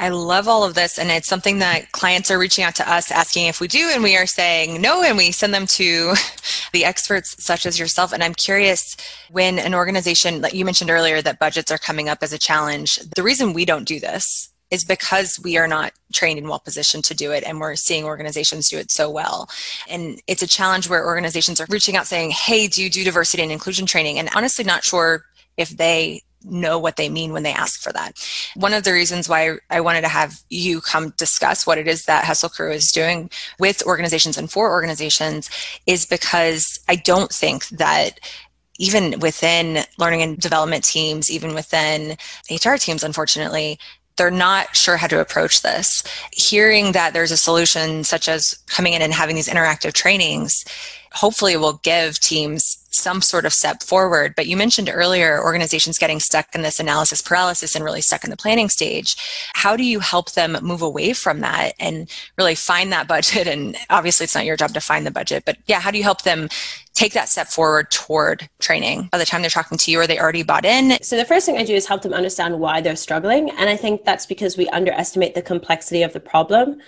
I 0.00 0.08
love 0.08 0.48
all 0.48 0.64
of 0.64 0.74
this. 0.74 0.98
And 0.98 1.10
it's 1.10 1.28
something 1.28 1.58
that 1.58 1.92
clients 1.92 2.30
are 2.30 2.38
reaching 2.38 2.64
out 2.64 2.74
to 2.76 2.90
us 2.90 3.12
asking 3.12 3.46
if 3.46 3.60
we 3.60 3.68
do, 3.68 3.90
and 3.92 4.02
we 4.02 4.16
are 4.16 4.26
saying 4.26 4.80
no, 4.80 5.02
and 5.02 5.16
we 5.16 5.30
send 5.30 5.52
them 5.52 5.66
to 5.66 6.14
the 6.72 6.86
experts 6.86 7.36
such 7.44 7.66
as 7.66 7.78
yourself. 7.78 8.12
And 8.12 8.24
I'm 8.24 8.34
curious 8.34 8.96
when 9.30 9.58
an 9.58 9.74
organization, 9.74 10.40
like 10.40 10.54
you 10.54 10.64
mentioned 10.64 10.90
earlier, 10.90 11.20
that 11.20 11.38
budgets 11.38 11.70
are 11.70 11.78
coming 11.78 12.08
up 12.08 12.22
as 12.22 12.32
a 12.32 12.38
challenge, 12.38 12.96
the 13.14 13.22
reason 13.22 13.52
we 13.52 13.66
don't 13.66 13.86
do 13.86 14.00
this 14.00 14.48
is 14.70 14.84
because 14.84 15.38
we 15.42 15.58
are 15.58 15.68
not 15.68 15.92
trained 16.12 16.38
and 16.38 16.48
well 16.48 16.60
positioned 16.60 17.04
to 17.04 17.14
do 17.14 17.32
it 17.32 17.44
and 17.44 17.60
we're 17.60 17.74
seeing 17.74 18.04
organizations 18.04 18.68
do 18.68 18.78
it 18.78 18.88
so 18.88 19.10
well 19.10 19.48
and 19.88 20.20
it's 20.28 20.42
a 20.42 20.46
challenge 20.46 20.88
where 20.88 21.04
organizations 21.04 21.60
are 21.60 21.66
reaching 21.68 21.96
out 21.96 22.06
saying 22.06 22.30
hey 22.30 22.68
do 22.68 22.80
you 22.80 22.88
do 22.88 23.02
diversity 23.02 23.42
and 23.42 23.50
inclusion 23.50 23.84
training 23.84 24.16
and 24.16 24.30
honestly 24.32 24.64
not 24.64 24.84
sure 24.84 25.24
if 25.56 25.70
they 25.70 26.22
know 26.44 26.78
what 26.78 26.96
they 26.96 27.08
mean 27.08 27.32
when 27.32 27.42
they 27.42 27.52
ask 27.52 27.80
for 27.80 27.92
that. 27.92 28.12
One 28.54 28.72
of 28.72 28.84
the 28.84 28.92
reasons 28.92 29.28
why 29.28 29.58
I 29.68 29.80
wanted 29.80 30.02
to 30.02 30.08
have 30.08 30.40
you 30.48 30.80
come 30.80 31.10
discuss 31.16 31.66
what 31.66 31.78
it 31.78 31.86
is 31.86 32.04
that 32.04 32.24
Hustle 32.24 32.48
Crew 32.48 32.72
is 32.72 32.92
doing 32.92 33.30
with 33.58 33.82
organizations 33.86 34.38
and 34.38 34.50
for 34.50 34.70
organizations 34.70 35.50
is 35.86 36.06
because 36.06 36.78
I 36.88 36.96
don't 36.96 37.30
think 37.30 37.68
that 37.68 38.20
even 38.78 39.20
within 39.20 39.84
learning 39.98 40.22
and 40.22 40.38
development 40.38 40.84
teams, 40.84 41.30
even 41.30 41.54
within 41.54 42.16
HR 42.50 42.76
teams, 42.76 43.04
unfortunately, 43.04 43.78
they're 44.16 44.30
not 44.30 44.74
sure 44.74 44.96
how 44.96 45.06
to 45.06 45.20
approach 45.20 45.62
this. 45.62 46.02
Hearing 46.32 46.92
that 46.92 47.12
there's 47.12 47.30
a 47.30 47.36
solution 47.36 48.04
such 48.04 48.28
as 48.28 48.58
coming 48.66 48.94
in 48.94 49.02
and 49.02 49.12
having 49.12 49.36
these 49.36 49.48
interactive 49.48 49.92
trainings 49.92 50.64
hopefully 51.12 51.56
will 51.56 51.80
give 51.82 52.20
teams 52.20 52.79
some 52.90 53.22
sort 53.22 53.44
of 53.44 53.52
step 53.52 53.82
forward. 53.82 54.34
But 54.36 54.46
you 54.46 54.56
mentioned 54.56 54.90
earlier 54.92 55.42
organizations 55.42 55.98
getting 55.98 56.20
stuck 56.20 56.54
in 56.54 56.62
this 56.62 56.80
analysis 56.80 57.22
paralysis 57.22 57.74
and 57.74 57.84
really 57.84 58.02
stuck 58.02 58.24
in 58.24 58.30
the 58.30 58.36
planning 58.36 58.68
stage. 58.68 59.16
How 59.54 59.76
do 59.76 59.84
you 59.84 60.00
help 60.00 60.32
them 60.32 60.58
move 60.62 60.82
away 60.82 61.12
from 61.12 61.40
that 61.40 61.74
and 61.78 62.10
really 62.36 62.54
find 62.54 62.92
that 62.92 63.08
budget? 63.08 63.46
And 63.46 63.76
obviously, 63.88 64.24
it's 64.24 64.34
not 64.34 64.44
your 64.44 64.56
job 64.56 64.74
to 64.74 64.80
find 64.80 65.06
the 65.06 65.10
budget, 65.10 65.44
but 65.44 65.56
yeah, 65.66 65.80
how 65.80 65.90
do 65.90 65.98
you 65.98 66.04
help 66.04 66.22
them 66.22 66.48
take 66.94 67.12
that 67.12 67.28
step 67.28 67.46
forward 67.46 67.90
toward 67.90 68.48
training 68.58 69.08
by 69.12 69.18
the 69.18 69.24
time 69.24 69.40
they're 69.40 69.50
talking 69.50 69.78
to 69.78 69.90
you? 69.90 70.00
Are 70.00 70.06
they 70.06 70.18
already 70.18 70.42
bought 70.42 70.64
in? 70.64 71.02
So, 71.02 71.16
the 71.16 71.24
first 71.24 71.46
thing 71.46 71.56
I 71.56 71.64
do 71.64 71.74
is 71.74 71.86
help 71.86 72.02
them 72.02 72.12
understand 72.12 72.60
why 72.60 72.80
they're 72.80 72.96
struggling. 72.96 73.50
And 73.50 73.70
I 73.70 73.76
think 73.76 74.04
that's 74.04 74.26
because 74.26 74.56
we 74.56 74.68
underestimate 74.68 75.34
the 75.34 75.42
complexity 75.42 76.02
of 76.02 76.12
the 76.12 76.20
problem 76.20 76.80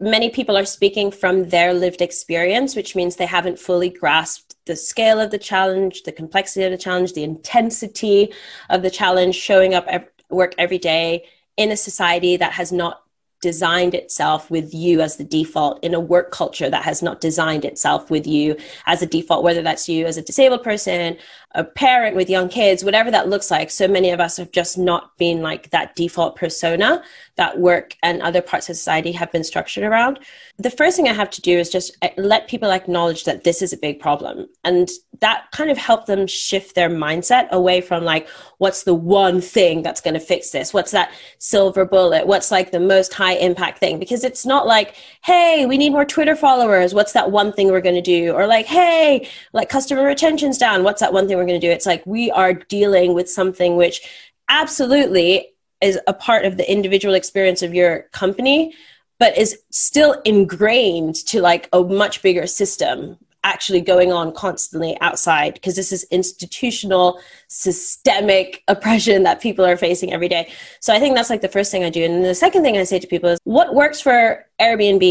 many 0.00 0.30
people 0.30 0.56
are 0.56 0.64
speaking 0.64 1.10
from 1.10 1.48
their 1.48 1.72
lived 1.72 2.02
experience, 2.02 2.76
which 2.76 2.94
means 2.94 3.16
they 3.16 3.26
haven't 3.26 3.58
fully 3.58 3.90
grasped 3.90 4.54
the 4.66 4.76
scale 4.76 5.20
of 5.20 5.30
the 5.30 5.38
challenge, 5.38 6.02
the 6.02 6.12
complexity 6.12 6.64
of 6.64 6.72
the 6.72 6.78
challenge, 6.78 7.12
the 7.12 7.24
intensity 7.24 8.32
of 8.68 8.82
the 8.82 8.90
challenge, 8.90 9.34
showing 9.34 9.74
up 9.74 9.84
at 9.88 10.10
work 10.28 10.54
every 10.58 10.78
day 10.78 11.24
in 11.56 11.70
a 11.70 11.76
society 11.76 12.36
that 12.36 12.52
has 12.52 12.72
not 12.72 13.02
designed 13.40 13.94
itself 13.94 14.50
with 14.50 14.72
you 14.72 15.00
as 15.00 15.16
the 15.16 15.24
default 15.24 15.82
in 15.84 15.94
a 15.94 16.00
work 16.00 16.30
culture 16.30 16.70
that 16.70 16.84
has 16.84 17.02
not 17.02 17.20
designed 17.20 17.64
itself 17.64 18.10
with 18.10 18.26
you 18.26 18.56
as 18.86 19.02
a 19.02 19.06
default, 19.06 19.44
whether 19.44 19.62
that's 19.62 19.88
you 19.88 20.06
as 20.06 20.16
a 20.16 20.22
disabled 20.22 20.62
person, 20.62 21.16
a 21.56 21.64
parent 21.64 22.14
with 22.14 22.28
young 22.28 22.48
kids, 22.48 22.84
whatever 22.84 23.10
that 23.10 23.28
looks 23.28 23.50
like. 23.50 23.70
So 23.70 23.88
many 23.88 24.10
of 24.10 24.20
us 24.20 24.36
have 24.36 24.52
just 24.52 24.76
not 24.76 25.16
been 25.16 25.40
like 25.40 25.70
that 25.70 25.96
default 25.96 26.36
persona 26.36 27.02
that 27.36 27.58
work 27.58 27.94
and 28.02 28.20
other 28.20 28.42
parts 28.42 28.68
of 28.68 28.76
society 28.76 29.12
have 29.12 29.32
been 29.32 29.44
structured 29.44 29.84
around. 29.84 30.18
The 30.58 30.70
first 30.70 30.96
thing 30.96 31.08
I 31.08 31.12
have 31.12 31.30
to 31.30 31.40
do 31.40 31.58
is 31.58 31.70
just 31.70 31.96
eh, 32.02 32.10
let 32.16 32.48
people 32.48 32.70
acknowledge 32.70 33.24
that 33.24 33.44
this 33.44 33.62
is 33.62 33.72
a 33.72 33.78
big 33.78 34.00
problem. 34.00 34.46
And 34.64 34.88
that 35.20 35.50
kind 35.52 35.70
of 35.70 35.78
helped 35.78 36.06
them 36.06 36.26
shift 36.26 36.74
their 36.74 36.90
mindset 36.90 37.50
away 37.50 37.80
from 37.80 38.04
like, 38.04 38.28
what's 38.58 38.84
the 38.84 38.94
one 38.94 39.40
thing 39.40 39.82
that's 39.82 40.00
going 40.00 40.14
to 40.14 40.20
fix 40.20 40.50
this? 40.50 40.74
What's 40.74 40.92
that 40.92 41.12
silver 41.38 41.84
bullet? 41.84 42.26
What's 42.26 42.50
like 42.50 42.70
the 42.70 42.80
most 42.80 43.14
high 43.14 43.25
impact 43.34 43.78
thing? 43.78 43.98
Because 43.98 44.24
it's 44.24 44.46
not 44.46 44.66
like, 44.66 44.94
hey, 45.24 45.66
we 45.66 45.78
need 45.78 45.90
more 45.90 46.04
Twitter 46.04 46.36
followers. 46.36 46.94
What's 46.94 47.12
that 47.12 47.30
one 47.30 47.52
thing 47.52 47.68
we're 47.70 47.80
going 47.80 47.94
to 47.94 48.02
do? 48.02 48.32
Or 48.32 48.46
like, 48.46 48.66
hey, 48.66 49.28
like 49.52 49.68
customer 49.68 50.04
retention's 50.04 50.58
down. 50.58 50.84
What's 50.84 51.00
that 51.00 51.12
one 51.12 51.28
thing 51.28 51.36
we're 51.36 51.46
going 51.46 51.60
to 51.60 51.66
do? 51.66 51.72
It's 51.72 51.86
like 51.86 52.04
we 52.06 52.30
are 52.30 52.54
dealing 52.54 53.14
with 53.14 53.30
something 53.30 53.76
which 53.76 54.00
absolutely 54.48 55.48
is 55.80 55.98
a 56.06 56.14
part 56.14 56.44
of 56.44 56.56
the 56.56 56.70
individual 56.70 57.14
experience 57.14 57.62
of 57.62 57.74
your 57.74 58.02
company 58.12 58.74
but 59.18 59.36
is 59.36 59.60
still 59.70 60.20
ingrained 60.24 61.14
to 61.14 61.40
like 61.40 61.68
a 61.72 61.82
much 61.82 62.22
bigger 62.22 62.46
system 62.46 63.18
actually 63.46 63.80
going 63.80 64.12
on 64.12 64.32
constantly 64.32 65.00
outside 65.00 65.54
because 65.54 65.76
this 65.76 65.92
is 65.92 66.02
institutional 66.10 67.20
systemic 67.48 68.64
oppression 68.66 69.22
that 69.22 69.40
people 69.40 69.64
are 69.64 69.76
facing 69.76 70.12
every 70.12 70.28
day. 70.28 70.50
So 70.80 70.92
i 70.92 70.98
think 70.98 71.14
that's 71.14 71.30
like 71.30 71.40
the 71.40 71.54
first 71.56 71.70
thing 71.70 71.84
i 71.84 71.90
do. 71.90 72.04
And 72.04 72.24
the 72.24 72.34
second 72.34 72.62
thing 72.62 72.76
i 72.76 72.84
say 72.84 72.98
to 72.98 73.06
people 73.06 73.30
is 73.30 73.38
what 73.44 73.74
works 73.74 74.00
for 74.00 74.44
airbnb 74.60 75.04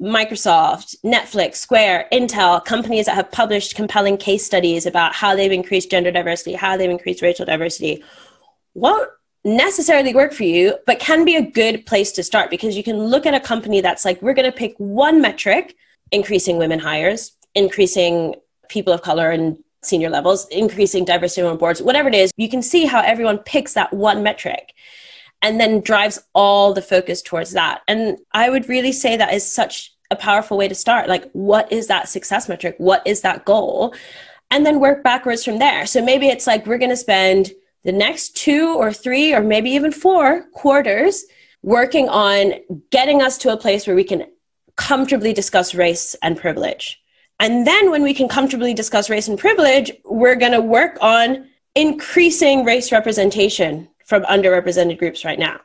microsoft 0.00 0.96
netflix 1.04 1.56
square 1.56 2.08
intel 2.12 2.64
companies 2.64 3.06
that 3.06 3.16
have 3.16 3.30
published 3.30 3.74
compelling 3.74 4.16
case 4.16 4.44
studies 4.46 4.86
about 4.86 5.12
how 5.14 5.34
they've 5.36 5.52
increased 5.60 5.90
gender 5.90 6.10
diversity 6.10 6.54
how 6.54 6.76
they've 6.76 6.96
increased 6.98 7.20
racial 7.20 7.44
diversity 7.44 8.02
what 8.74 9.10
necessarily 9.44 10.14
work 10.14 10.32
for 10.32 10.44
you, 10.44 10.76
but 10.86 11.00
can 11.00 11.24
be 11.24 11.36
a 11.36 11.42
good 11.42 11.84
place 11.86 12.12
to 12.12 12.22
start. 12.22 12.50
Because 12.50 12.76
you 12.76 12.84
can 12.84 12.98
look 12.98 13.26
at 13.26 13.34
a 13.34 13.40
company 13.40 13.80
that's 13.80 14.04
like, 14.04 14.20
we're 14.22 14.34
going 14.34 14.50
to 14.50 14.56
pick 14.56 14.74
one 14.78 15.20
metric, 15.20 15.76
increasing 16.10 16.58
women 16.58 16.78
hires, 16.78 17.32
increasing 17.54 18.34
people 18.68 18.92
of 18.92 19.02
color 19.02 19.30
and 19.30 19.58
senior 19.82 20.10
levels, 20.10 20.46
increasing 20.50 21.04
diversity 21.04 21.42
on 21.42 21.56
boards, 21.58 21.82
whatever 21.82 22.08
it 22.08 22.14
is, 22.14 22.30
you 22.36 22.48
can 22.48 22.62
see 22.62 22.86
how 22.86 23.00
everyone 23.00 23.38
picks 23.38 23.74
that 23.74 23.92
one 23.92 24.22
metric 24.22 24.72
and 25.42 25.60
then 25.60 25.80
drives 25.80 26.20
all 26.34 26.72
the 26.72 26.82
focus 26.82 27.20
towards 27.20 27.52
that. 27.52 27.82
And 27.88 28.18
I 28.32 28.48
would 28.48 28.68
really 28.68 28.92
say 28.92 29.16
that 29.16 29.34
is 29.34 29.50
such 29.50 29.92
a 30.10 30.16
powerful 30.16 30.56
way 30.56 30.68
to 30.68 30.74
start. 30.74 31.08
Like, 31.08 31.30
what 31.32 31.70
is 31.72 31.88
that 31.88 32.08
success 32.08 32.48
metric? 32.48 32.76
What 32.78 33.04
is 33.06 33.22
that 33.22 33.44
goal? 33.44 33.94
And 34.50 34.64
then 34.64 34.78
work 34.78 35.02
backwards 35.02 35.44
from 35.44 35.58
there. 35.58 35.86
So 35.86 36.04
maybe 36.04 36.28
it's 36.28 36.46
like, 36.46 36.66
we're 36.66 36.78
going 36.78 36.90
to 36.90 36.96
spend 36.96 37.52
the 37.82 37.92
next 37.92 38.36
two 38.36 38.76
or 38.76 38.92
three 38.92 39.34
or 39.34 39.40
maybe 39.40 39.70
even 39.70 39.90
four 39.90 40.44
quarters 40.52 41.24
working 41.62 42.08
on 42.08 42.54
getting 42.90 43.22
us 43.22 43.38
to 43.38 43.52
a 43.52 43.56
place 43.56 43.86
where 43.86 43.96
we 43.96 44.04
can 44.04 44.26
comfortably 44.76 45.32
discuss 45.32 45.74
race 45.74 46.14
and 46.22 46.36
privilege. 46.36 47.01
And 47.40 47.66
then 47.66 47.90
when 47.90 48.02
we 48.02 48.14
can 48.14 48.28
comfortably 48.28 48.74
discuss 48.74 49.10
race 49.10 49.28
and 49.28 49.38
privilege, 49.38 49.90
we're 50.04 50.36
going 50.36 50.52
to 50.52 50.60
work 50.60 50.98
on 51.00 51.48
increasing 51.74 52.64
race 52.64 52.92
representation 52.92 53.88
from 54.04 54.22
underrepresented 54.24 54.98
groups 54.98 55.24
right 55.24 55.38
now. 55.38 55.60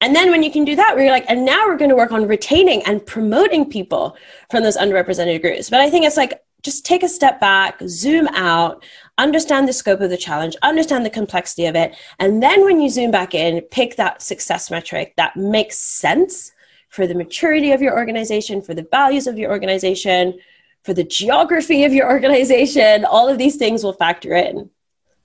And 0.00 0.14
then 0.14 0.30
when 0.30 0.42
you 0.42 0.50
can 0.50 0.64
do 0.64 0.76
that, 0.76 0.94
we're 0.96 1.10
like, 1.10 1.24
and 1.28 1.44
now 1.44 1.66
we're 1.66 1.76
going 1.76 1.90
to 1.90 1.96
work 1.96 2.12
on 2.12 2.26
retaining 2.26 2.82
and 2.84 3.04
promoting 3.04 3.68
people 3.68 4.16
from 4.50 4.62
those 4.62 4.76
underrepresented 4.76 5.40
groups. 5.40 5.70
But 5.70 5.80
I 5.80 5.90
think 5.90 6.04
it's 6.04 6.16
like, 6.16 6.42
just 6.62 6.84
take 6.84 7.02
a 7.04 7.08
step 7.08 7.40
back, 7.40 7.80
zoom 7.86 8.26
out, 8.28 8.84
understand 9.18 9.68
the 9.68 9.72
scope 9.72 10.00
of 10.00 10.10
the 10.10 10.16
challenge, 10.16 10.56
understand 10.62 11.06
the 11.06 11.10
complexity 11.10 11.66
of 11.66 11.76
it. 11.76 11.94
And 12.18 12.42
then 12.42 12.64
when 12.64 12.80
you 12.80 12.90
zoom 12.90 13.10
back 13.10 13.34
in, 13.34 13.60
pick 13.70 13.96
that 13.96 14.20
success 14.20 14.70
metric 14.70 15.14
that 15.16 15.36
makes 15.36 15.78
sense 15.78 16.50
for 16.88 17.06
the 17.06 17.14
maturity 17.14 17.72
of 17.72 17.82
your 17.82 17.96
organization, 17.96 18.62
for 18.62 18.74
the 18.74 18.86
values 18.90 19.26
of 19.26 19.38
your 19.38 19.50
organization, 19.50 20.38
for 20.86 20.94
the 20.94 21.04
geography 21.04 21.84
of 21.84 21.92
your 21.92 22.08
organization. 22.10 23.04
All 23.04 23.28
of 23.28 23.36
these 23.36 23.56
things 23.56 23.82
will 23.82 23.92
factor 23.92 24.34
in. 24.34 24.70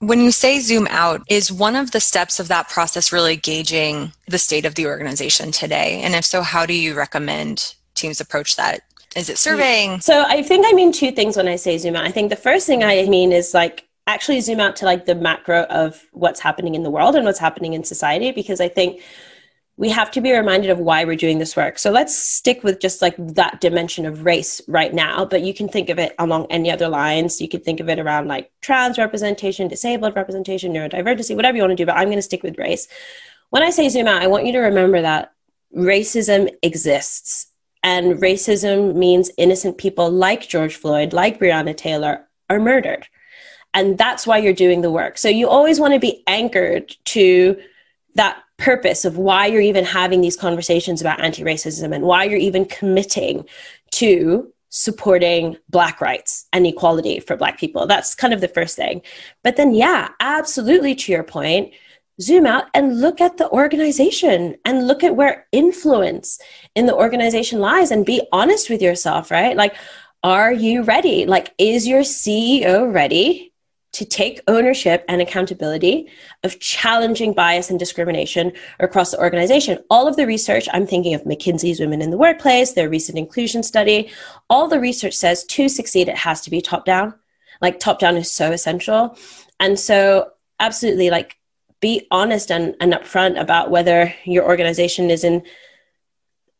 When 0.00 0.20
you 0.20 0.32
say 0.32 0.58
zoom 0.58 0.88
out, 0.90 1.22
is 1.30 1.52
one 1.52 1.76
of 1.76 1.92
the 1.92 2.00
steps 2.00 2.40
of 2.40 2.48
that 2.48 2.68
process 2.68 3.12
really 3.12 3.36
gauging 3.36 4.12
the 4.26 4.38
state 4.38 4.66
of 4.66 4.74
the 4.74 4.86
organization 4.86 5.52
today? 5.52 6.00
And 6.02 6.14
if 6.14 6.24
so, 6.24 6.42
how 6.42 6.66
do 6.66 6.74
you 6.74 6.94
recommend 6.94 7.76
teams 7.94 8.20
approach 8.20 8.56
that? 8.56 8.80
Is 9.14 9.28
it 9.28 9.38
surveying? 9.38 10.00
So 10.00 10.24
I 10.26 10.42
think 10.42 10.66
I 10.66 10.72
mean 10.72 10.90
two 10.90 11.12
things 11.12 11.36
when 11.36 11.46
I 11.46 11.54
say 11.54 11.78
zoom 11.78 11.94
out. 11.94 12.04
I 12.04 12.10
think 12.10 12.30
the 12.30 12.36
first 12.36 12.66
thing 12.66 12.82
I 12.82 13.04
mean 13.04 13.30
is 13.30 13.54
like 13.54 13.86
actually 14.08 14.40
zoom 14.40 14.58
out 14.58 14.74
to 14.76 14.84
like 14.84 15.06
the 15.06 15.14
macro 15.14 15.62
of 15.64 16.02
what's 16.10 16.40
happening 16.40 16.74
in 16.74 16.82
the 16.82 16.90
world 16.90 17.14
and 17.14 17.24
what's 17.24 17.38
happening 17.38 17.74
in 17.74 17.84
society 17.84 18.32
because 18.32 18.60
I 18.60 18.68
think 18.68 19.00
we 19.76 19.88
have 19.88 20.10
to 20.10 20.20
be 20.20 20.32
reminded 20.32 20.70
of 20.70 20.78
why 20.78 21.04
we're 21.04 21.16
doing 21.16 21.38
this 21.38 21.56
work. 21.56 21.78
So 21.78 21.90
let's 21.90 22.16
stick 22.16 22.62
with 22.62 22.78
just 22.78 23.00
like 23.00 23.14
that 23.18 23.60
dimension 23.60 24.04
of 24.04 24.24
race 24.24 24.60
right 24.68 24.92
now, 24.92 25.24
but 25.24 25.42
you 25.42 25.54
can 25.54 25.68
think 25.68 25.88
of 25.88 25.98
it 25.98 26.14
along 26.18 26.46
any 26.50 26.70
other 26.70 26.88
lines. 26.88 27.40
You 27.40 27.48
could 27.48 27.64
think 27.64 27.80
of 27.80 27.88
it 27.88 27.98
around 27.98 28.28
like 28.28 28.52
trans 28.60 28.98
representation, 28.98 29.68
disabled 29.68 30.14
representation, 30.14 30.72
neurodiversity, 30.72 31.34
whatever 31.34 31.56
you 31.56 31.62
want 31.62 31.70
to 31.70 31.76
do, 31.76 31.86
but 31.86 31.96
I'm 31.96 32.08
going 32.08 32.18
to 32.18 32.22
stick 32.22 32.42
with 32.42 32.58
race. 32.58 32.86
When 33.50 33.62
I 33.62 33.70
say 33.70 33.88
zoom 33.88 34.08
out, 34.08 34.22
I 34.22 34.26
want 34.26 34.46
you 34.46 34.52
to 34.52 34.60
remember 34.60 35.00
that 35.00 35.32
racism 35.74 36.50
exists 36.62 37.48
and 37.82 38.14
racism 38.14 38.94
means 38.94 39.30
innocent 39.38 39.78
people 39.78 40.10
like 40.10 40.48
George 40.48 40.76
Floyd, 40.76 41.12
like 41.12 41.40
Breonna 41.40 41.76
Taylor, 41.76 42.28
are 42.48 42.60
murdered. 42.60 43.08
And 43.74 43.96
that's 43.96 44.26
why 44.26 44.38
you're 44.38 44.52
doing 44.52 44.82
the 44.82 44.90
work. 44.90 45.18
So 45.18 45.28
you 45.28 45.48
always 45.48 45.80
want 45.80 45.94
to 45.94 46.00
be 46.00 46.22
anchored 46.26 46.94
to 47.06 47.60
that 48.14 48.42
purpose 48.62 49.04
of 49.04 49.18
why 49.18 49.46
you're 49.46 49.60
even 49.60 49.84
having 49.84 50.20
these 50.20 50.36
conversations 50.36 51.00
about 51.00 51.20
anti 51.20 51.42
racism 51.42 51.92
and 51.94 52.04
why 52.04 52.22
you're 52.22 52.38
even 52.38 52.64
committing 52.64 53.44
to 53.90 54.52
supporting 54.68 55.56
Black 55.68 56.00
rights 56.00 56.46
and 56.52 56.66
equality 56.66 57.18
for 57.18 57.36
Black 57.36 57.58
people. 57.58 57.86
That's 57.86 58.14
kind 58.14 58.32
of 58.32 58.40
the 58.40 58.48
first 58.48 58.76
thing. 58.76 59.02
But 59.42 59.56
then, 59.56 59.74
yeah, 59.74 60.10
absolutely 60.20 60.94
to 60.94 61.12
your 61.12 61.24
point, 61.24 61.74
zoom 62.20 62.46
out 62.46 62.66
and 62.72 63.00
look 63.00 63.20
at 63.20 63.36
the 63.36 63.50
organization 63.50 64.56
and 64.64 64.86
look 64.86 65.02
at 65.02 65.16
where 65.16 65.46
influence 65.50 66.38
in 66.76 66.86
the 66.86 66.94
organization 66.94 67.58
lies 67.58 67.90
and 67.90 68.06
be 68.06 68.22
honest 68.32 68.70
with 68.70 68.80
yourself, 68.80 69.30
right? 69.30 69.56
Like, 69.56 69.74
are 70.22 70.52
you 70.52 70.82
ready? 70.82 71.26
Like, 71.26 71.52
is 71.58 71.86
your 71.86 72.02
CEO 72.02 72.94
ready 72.94 73.51
to 73.92 74.04
take 74.04 74.40
ownership 74.48 75.04
and 75.08 75.20
accountability 75.20 76.08
of 76.44 76.58
challenging 76.60 77.32
bias 77.32 77.70
and 77.70 77.78
discrimination 77.78 78.52
across 78.80 79.10
the 79.10 79.20
organization? 79.20 79.78
All 79.90 80.08
of 80.08 80.16
the 80.16 80.26
research, 80.26 80.68
I'm 80.72 80.86
thinking 80.86 81.14
of 81.14 81.24
McKinsey's 81.24 81.80
Women 81.80 82.02
in 82.02 82.10
the 82.10 82.16
Workplace, 82.16 82.72
their 82.72 82.88
recent 82.88 83.18
inclusion 83.18 83.62
study, 83.62 84.10
all 84.48 84.68
the 84.68 84.80
research 84.80 85.14
says 85.14 85.44
to 85.44 85.68
succeed, 85.68 86.08
it 86.08 86.16
has 86.16 86.40
to 86.42 86.50
be 86.50 86.60
top 86.60 86.84
down. 86.84 87.14
Like, 87.60 87.78
top 87.78 87.98
down 87.98 88.16
is 88.16 88.30
so 88.30 88.50
essential. 88.50 89.16
And 89.60 89.78
so, 89.78 90.32
absolutely, 90.58 91.10
like, 91.10 91.38
be 91.80 92.06
honest 92.10 92.50
and, 92.50 92.74
and 92.80 92.92
upfront 92.92 93.38
about 93.38 93.70
whether 93.70 94.14
your 94.24 94.44
organization 94.44 95.10
is 95.10 95.24
in 95.24 95.42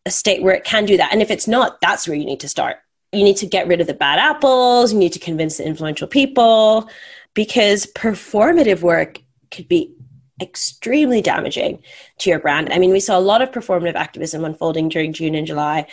a 0.04 0.10
state 0.10 0.42
where 0.42 0.54
it 0.54 0.64
can 0.64 0.84
do 0.84 0.96
that. 0.96 1.12
And 1.12 1.22
if 1.22 1.30
it's 1.30 1.48
not, 1.48 1.80
that's 1.80 2.06
where 2.06 2.16
you 2.16 2.24
need 2.24 2.40
to 2.40 2.48
start. 2.48 2.78
You 3.12 3.22
need 3.22 3.36
to 3.38 3.46
get 3.46 3.68
rid 3.68 3.80
of 3.80 3.86
the 3.86 3.94
bad 3.94 4.18
apples, 4.18 4.92
you 4.92 4.98
need 4.98 5.12
to 5.12 5.18
convince 5.18 5.58
the 5.58 5.66
influential 5.66 6.08
people 6.08 6.88
because 7.34 7.86
performative 7.86 8.82
work 8.82 9.20
could 9.50 9.68
be 9.68 9.94
extremely 10.40 11.22
damaging 11.22 11.82
to 12.18 12.30
your 12.30 12.38
brand. 12.38 12.72
I 12.72 12.78
mean, 12.78 12.90
we 12.90 13.00
saw 13.00 13.18
a 13.18 13.20
lot 13.20 13.42
of 13.42 13.50
performative 13.50 13.94
activism 13.94 14.44
unfolding 14.44 14.88
during 14.88 15.12
June 15.12 15.34
and 15.34 15.46
July, 15.46 15.86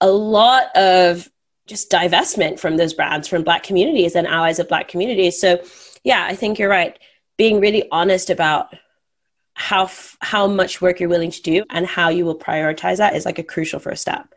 a 0.00 0.10
lot 0.10 0.74
of 0.76 1.28
just 1.66 1.90
divestment 1.90 2.58
from 2.58 2.76
those 2.76 2.94
brands 2.94 3.28
from 3.28 3.44
Black 3.44 3.62
communities 3.62 4.16
and 4.16 4.26
allies 4.26 4.58
of 4.58 4.68
Black 4.68 4.88
communities. 4.88 5.40
So, 5.40 5.62
yeah, 6.04 6.26
I 6.28 6.34
think 6.34 6.58
you're 6.58 6.68
right 6.68 6.98
being 7.36 7.60
really 7.60 7.88
honest 7.90 8.28
about 8.28 8.74
how 9.54 9.90
how 10.20 10.46
much 10.46 10.80
work 10.80 11.00
you're 11.00 11.08
willing 11.08 11.30
to 11.30 11.42
do 11.42 11.64
and 11.70 11.86
how 11.86 12.08
you 12.08 12.24
will 12.24 12.38
prioritize 12.38 12.96
that 12.96 13.14
is 13.14 13.24
like 13.24 13.38
a 13.38 13.42
crucial 13.42 13.78
first 13.78 14.02
step 14.02 14.34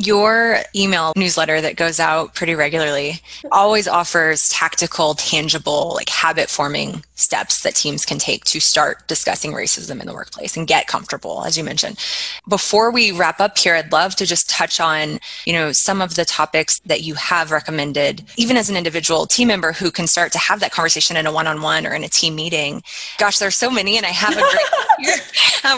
your 0.00 0.58
email 0.74 1.12
newsletter 1.16 1.60
that 1.60 1.76
goes 1.76 2.00
out 2.00 2.34
pretty 2.34 2.54
regularly 2.54 3.20
always 3.52 3.86
offers 3.86 4.48
tactical, 4.48 5.14
tangible, 5.14 5.92
like 5.94 6.08
habit 6.08 6.48
forming 6.48 7.04
steps 7.14 7.62
that 7.62 7.74
teams 7.74 8.04
can 8.06 8.18
take 8.18 8.44
to 8.46 8.60
start 8.60 9.06
discussing 9.06 9.52
racism 9.52 10.00
in 10.00 10.06
the 10.06 10.14
workplace 10.14 10.56
and 10.56 10.66
get 10.66 10.86
comfortable, 10.86 11.44
as 11.44 11.58
you 11.58 11.62
mentioned. 11.62 11.98
Before 12.48 12.90
we 12.90 13.12
wrap 13.12 13.40
up 13.40 13.58
here, 13.58 13.74
I'd 13.74 13.92
love 13.92 14.16
to 14.16 14.26
just 14.26 14.48
touch 14.48 14.80
on, 14.80 15.18
you 15.44 15.52
know, 15.52 15.72
some 15.72 16.00
of 16.00 16.14
the 16.14 16.24
topics 16.24 16.80
that 16.86 17.02
you 17.02 17.14
have 17.14 17.50
recommended, 17.50 18.24
even 18.36 18.56
as 18.56 18.70
an 18.70 18.76
individual 18.76 19.26
team 19.26 19.48
member 19.48 19.72
who 19.72 19.90
can 19.90 20.06
start 20.06 20.32
to 20.32 20.38
have 20.38 20.60
that 20.60 20.72
conversation 20.72 21.16
in 21.16 21.26
a 21.26 21.32
one-on-one 21.32 21.86
or 21.86 21.94
in 21.94 22.04
a 22.04 22.08
team 22.08 22.34
meeting. 22.34 22.82
Gosh, 23.18 23.38
there's 23.38 23.56
so 23.56 23.70
many, 23.70 23.96
and 23.98 24.06
I 24.06 24.10
have 24.10 24.36
a 24.36 24.40
great. 24.40 25.22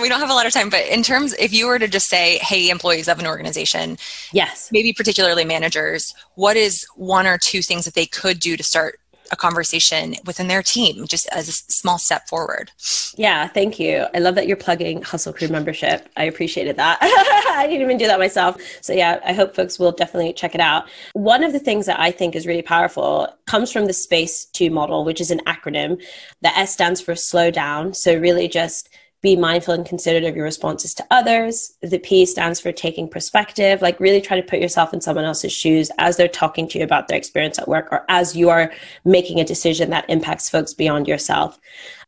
we 0.02 0.08
don't 0.08 0.20
have 0.20 0.30
a 0.30 0.34
lot 0.34 0.46
of 0.46 0.52
time, 0.52 0.68
but 0.68 0.86
in 0.86 1.02
terms, 1.02 1.32
if 1.34 1.52
you 1.52 1.66
were 1.66 1.78
to 1.78 1.88
just 1.88 2.08
say, 2.08 2.38
"Hey, 2.38 2.68
employees 2.68 3.08
of 3.08 3.18
an 3.18 3.26
organization," 3.26 3.98
yes, 4.32 4.68
maybe 4.72 4.92
particularly 4.92 5.44
managers, 5.44 6.14
what 6.34 6.56
is 6.56 6.86
one 6.96 7.26
or 7.26 7.38
two 7.38 7.62
things 7.62 7.84
that 7.84 7.94
they 7.94 8.06
could 8.06 8.40
do 8.40 8.56
to 8.56 8.62
start 8.62 8.98
a 9.32 9.36
conversation 9.36 10.14
within 10.26 10.46
their 10.46 10.62
team 10.62 11.06
just 11.06 11.26
as 11.32 11.48
a 11.48 11.52
small 11.52 11.98
step 11.98 12.28
forward. 12.28 12.70
Yeah, 13.16 13.48
thank 13.48 13.80
you. 13.80 14.06
I 14.14 14.18
love 14.18 14.34
that 14.34 14.46
you're 14.46 14.58
plugging 14.58 15.00
Hustle 15.02 15.32
Crew 15.32 15.48
membership. 15.48 16.08
I 16.16 16.24
appreciated 16.24 16.76
that. 16.76 16.98
I 17.02 17.66
didn't 17.66 17.82
even 17.82 17.96
do 17.96 18.06
that 18.06 18.18
myself. 18.18 18.60
So, 18.82 18.92
yeah, 18.92 19.20
I 19.24 19.32
hope 19.32 19.56
folks 19.56 19.78
will 19.78 19.92
definitely 19.92 20.34
check 20.34 20.54
it 20.54 20.60
out. 20.60 20.88
One 21.14 21.42
of 21.42 21.52
the 21.52 21.58
things 21.58 21.86
that 21.86 21.98
I 21.98 22.10
think 22.10 22.36
is 22.36 22.46
really 22.46 22.62
powerful 22.62 23.28
comes 23.46 23.72
from 23.72 23.86
the 23.86 23.92
SPACE 23.94 24.44
2 24.46 24.70
model, 24.70 25.04
which 25.04 25.20
is 25.20 25.30
an 25.30 25.40
acronym. 25.46 26.02
The 26.42 26.56
S 26.56 26.74
stands 26.74 27.00
for 27.00 27.14
slow 27.14 27.50
down. 27.50 27.94
So, 27.94 28.14
really 28.14 28.48
just 28.48 28.90
be 29.22 29.36
mindful 29.36 29.72
and 29.72 29.86
considerate 29.86 30.24
of 30.24 30.34
your 30.34 30.44
responses 30.44 30.94
to 30.94 31.06
others. 31.10 31.74
The 31.80 31.98
P 31.98 32.26
stands 32.26 32.58
for 32.58 32.72
taking 32.72 33.08
perspective, 33.08 33.80
like 33.80 34.00
really 34.00 34.20
try 34.20 34.40
to 34.40 34.46
put 34.46 34.58
yourself 34.58 34.92
in 34.92 35.00
someone 35.00 35.24
else's 35.24 35.52
shoes 35.52 35.90
as 35.98 36.16
they're 36.16 36.26
talking 36.26 36.68
to 36.68 36.78
you 36.78 36.84
about 36.84 37.06
their 37.06 37.18
experience 37.18 37.58
at 37.58 37.68
work 37.68 37.88
or 37.92 38.04
as 38.08 38.36
you 38.36 38.50
are 38.50 38.72
making 39.04 39.38
a 39.38 39.44
decision 39.44 39.90
that 39.90 40.04
impacts 40.08 40.50
folks 40.50 40.74
beyond 40.74 41.06
yourself. 41.06 41.58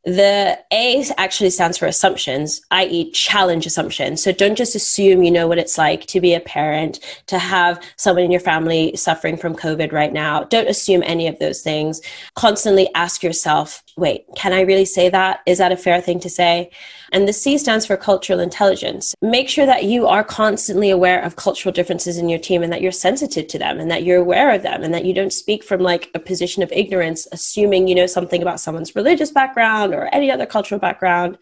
The 0.04 0.58
A 0.70 1.04
actually 1.16 1.48
stands 1.48 1.78
for 1.78 1.86
assumptions, 1.86 2.60
i.e., 2.72 3.10
challenge 3.12 3.64
assumptions. 3.64 4.22
So 4.22 4.32
don't 4.32 4.56
just 4.56 4.74
assume 4.74 5.22
you 5.22 5.30
know 5.30 5.46
what 5.46 5.56
it's 5.56 5.78
like 5.78 6.04
to 6.08 6.20
be 6.20 6.34
a 6.34 6.40
parent, 6.40 7.00
to 7.28 7.38
have 7.38 7.82
someone 7.96 8.24
in 8.24 8.30
your 8.30 8.40
family 8.40 8.94
suffering 8.96 9.38
from 9.38 9.56
COVID 9.56 9.92
right 9.92 10.12
now. 10.12 10.44
Don't 10.44 10.68
assume 10.68 11.02
any 11.04 11.26
of 11.26 11.38
those 11.38 11.62
things. 11.62 12.02
Constantly 12.34 12.90
ask 12.94 13.22
yourself, 13.22 13.82
wait, 13.96 14.26
can 14.36 14.52
I 14.52 14.60
really 14.60 14.84
say 14.84 15.08
that? 15.08 15.40
Is 15.46 15.56
that 15.56 15.72
a 15.72 15.76
fair 15.76 16.02
thing 16.02 16.20
to 16.20 16.28
say? 16.28 16.70
And 17.14 17.28
the 17.28 17.32
C 17.32 17.58
stands 17.58 17.86
for 17.86 17.96
cultural 17.96 18.40
intelligence. 18.40 19.14
Make 19.22 19.48
sure 19.48 19.66
that 19.66 19.84
you 19.84 20.08
are 20.08 20.24
constantly 20.24 20.90
aware 20.90 21.22
of 21.22 21.36
cultural 21.36 21.72
differences 21.72 22.18
in 22.18 22.28
your 22.28 22.40
team 22.40 22.64
and 22.64 22.72
that 22.72 22.82
you're 22.82 22.90
sensitive 22.90 23.46
to 23.46 23.58
them 23.58 23.78
and 23.78 23.88
that 23.88 24.02
you're 24.02 24.20
aware 24.20 24.52
of 24.52 24.64
them 24.64 24.82
and 24.82 24.92
that 24.92 25.04
you 25.04 25.14
don't 25.14 25.32
speak 25.32 25.62
from 25.62 25.80
like 25.80 26.10
a 26.14 26.18
position 26.18 26.60
of 26.64 26.72
ignorance, 26.72 27.28
assuming 27.30 27.86
you 27.86 27.94
know 27.94 28.08
something 28.08 28.42
about 28.42 28.58
someone's 28.58 28.96
religious 28.96 29.30
background 29.30 29.94
or 29.94 30.12
any 30.12 30.28
other 30.28 30.44
cultural 30.44 30.80
background. 30.80 31.38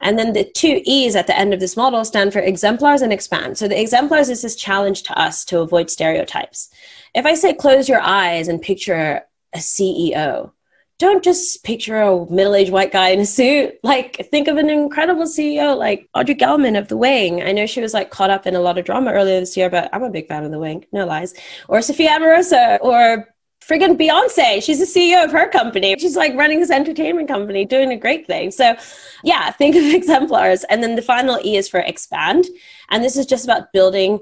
And 0.00 0.16
then 0.16 0.32
the 0.32 0.44
two 0.44 0.80
E's 0.84 1.16
at 1.16 1.26
the 1.26 1.36
end 1.36 1.52
of 1.52 1.58
this 1.58 1.76
model 1.76 2.04
stand 2.04 2.32
for 2.32 2.38
exemplars 2.38 3.02
and 3.02 3.12
expand. 3.12 3.58
So 3.58 3.66
the 3.66 3.80
exemplars 3.80 4.28
is 4.28 4.42
this 4.42 4.54
challenge 4.54 5.02
to 5.04 5.18
us 5.18 5.44
to 5.46 5.58
avoid 5.58 5.90
stereotypes. 5.90 6.70
If 7.16 7.26
I 7.26 7.34
say 7.34 7.52
close 7.52 7.88
your 7.88 8.00
eyes 8.00 8.46
and 8.46 8.62
picture 8.62 9.22
a 9.52 9.58
CEO, 9.58 10.52
don't 10.98 11.24
just 11.24 11.64
picture 11.64 12.00
a 12.00 12.30
middle-aged 12.30 12.70
white 12.70 12.92
guy 12.92 13.08
in 13.08 13.20
a 13.20 13.26
suit. 13.26 13.74
Like 13.82 14.28
think 14.30 14.46
of 14.46 14.56
an 14.56 14.70
incredible 14.70 15.24
CEO 15.24 15.76
like 15.76 16.08
Audrey 16.14 16.36
Gelman 16.36 16.78
of 16.78 16.88
The 16.88 16.96
Wing. 16.96 17.42
I 17.42 17.52
know 17.52 17.66
she 17.66 17.80
was 17.80 17.92
like 17.92 18.10
caught 18.10 18.30
up 18.30 18.46
in 18.46 18.54
a 18.54 18.60
lot 18.60 18.78
of 18.78 18.84
drama 18.84 19.12
earlier 19.12 19.40
this 19.40 19.56
year, 19.56 19.68
but 19.68 19.90
I'm 19.92 20.04
a 20.04 20.10
big 20.10 20.28
fan 20.28 20.44
of 20.44 20.52
The 20.52 20.58
Wing. 20.58 20.86
No 20.92 21.04
lies. 21.04 21.34
Or 21.68 21.82
Sophia 21.82 22.10
Amoruso 22.10 22.78
or 22.80 23.34
friggin' 23.68 23.98
Beyonce. 23.98 24.62
She's 24.62 24.78
the 24.78 24.84
CEO 25.00 25.24
of 25.24 25.32
her 25.32 25.48
company. 25.48 25.96
She's 25.98 26.16
like 26.16 26.34
running 26.34 26.60
this 26.60 26.70
entertainment 26.70 27.28
company, 27.28 27.64
doing 27.64 27.90
a 27.90 27.96
great 27.96 28.26
thing. 28.26 28.50
So, 28.50 28.76
yeah, 29.22 29.50
think 29.50 29.74
of 29.74 29.82
exemplars. 29.94 30.64
And 30.64 30.82
then 30.82 30.96
the 30.96 31.02
final 31.02 31.40
E 31.44 31.56
is 31.56 31.68
for 31.68 31.80
expand. 31.80 32.46
And 32.90 33.02
this 33.02 33.16
is 33.16 33.26
just 33.26 33.44
about 33.44 33.72
building 33.72 34.20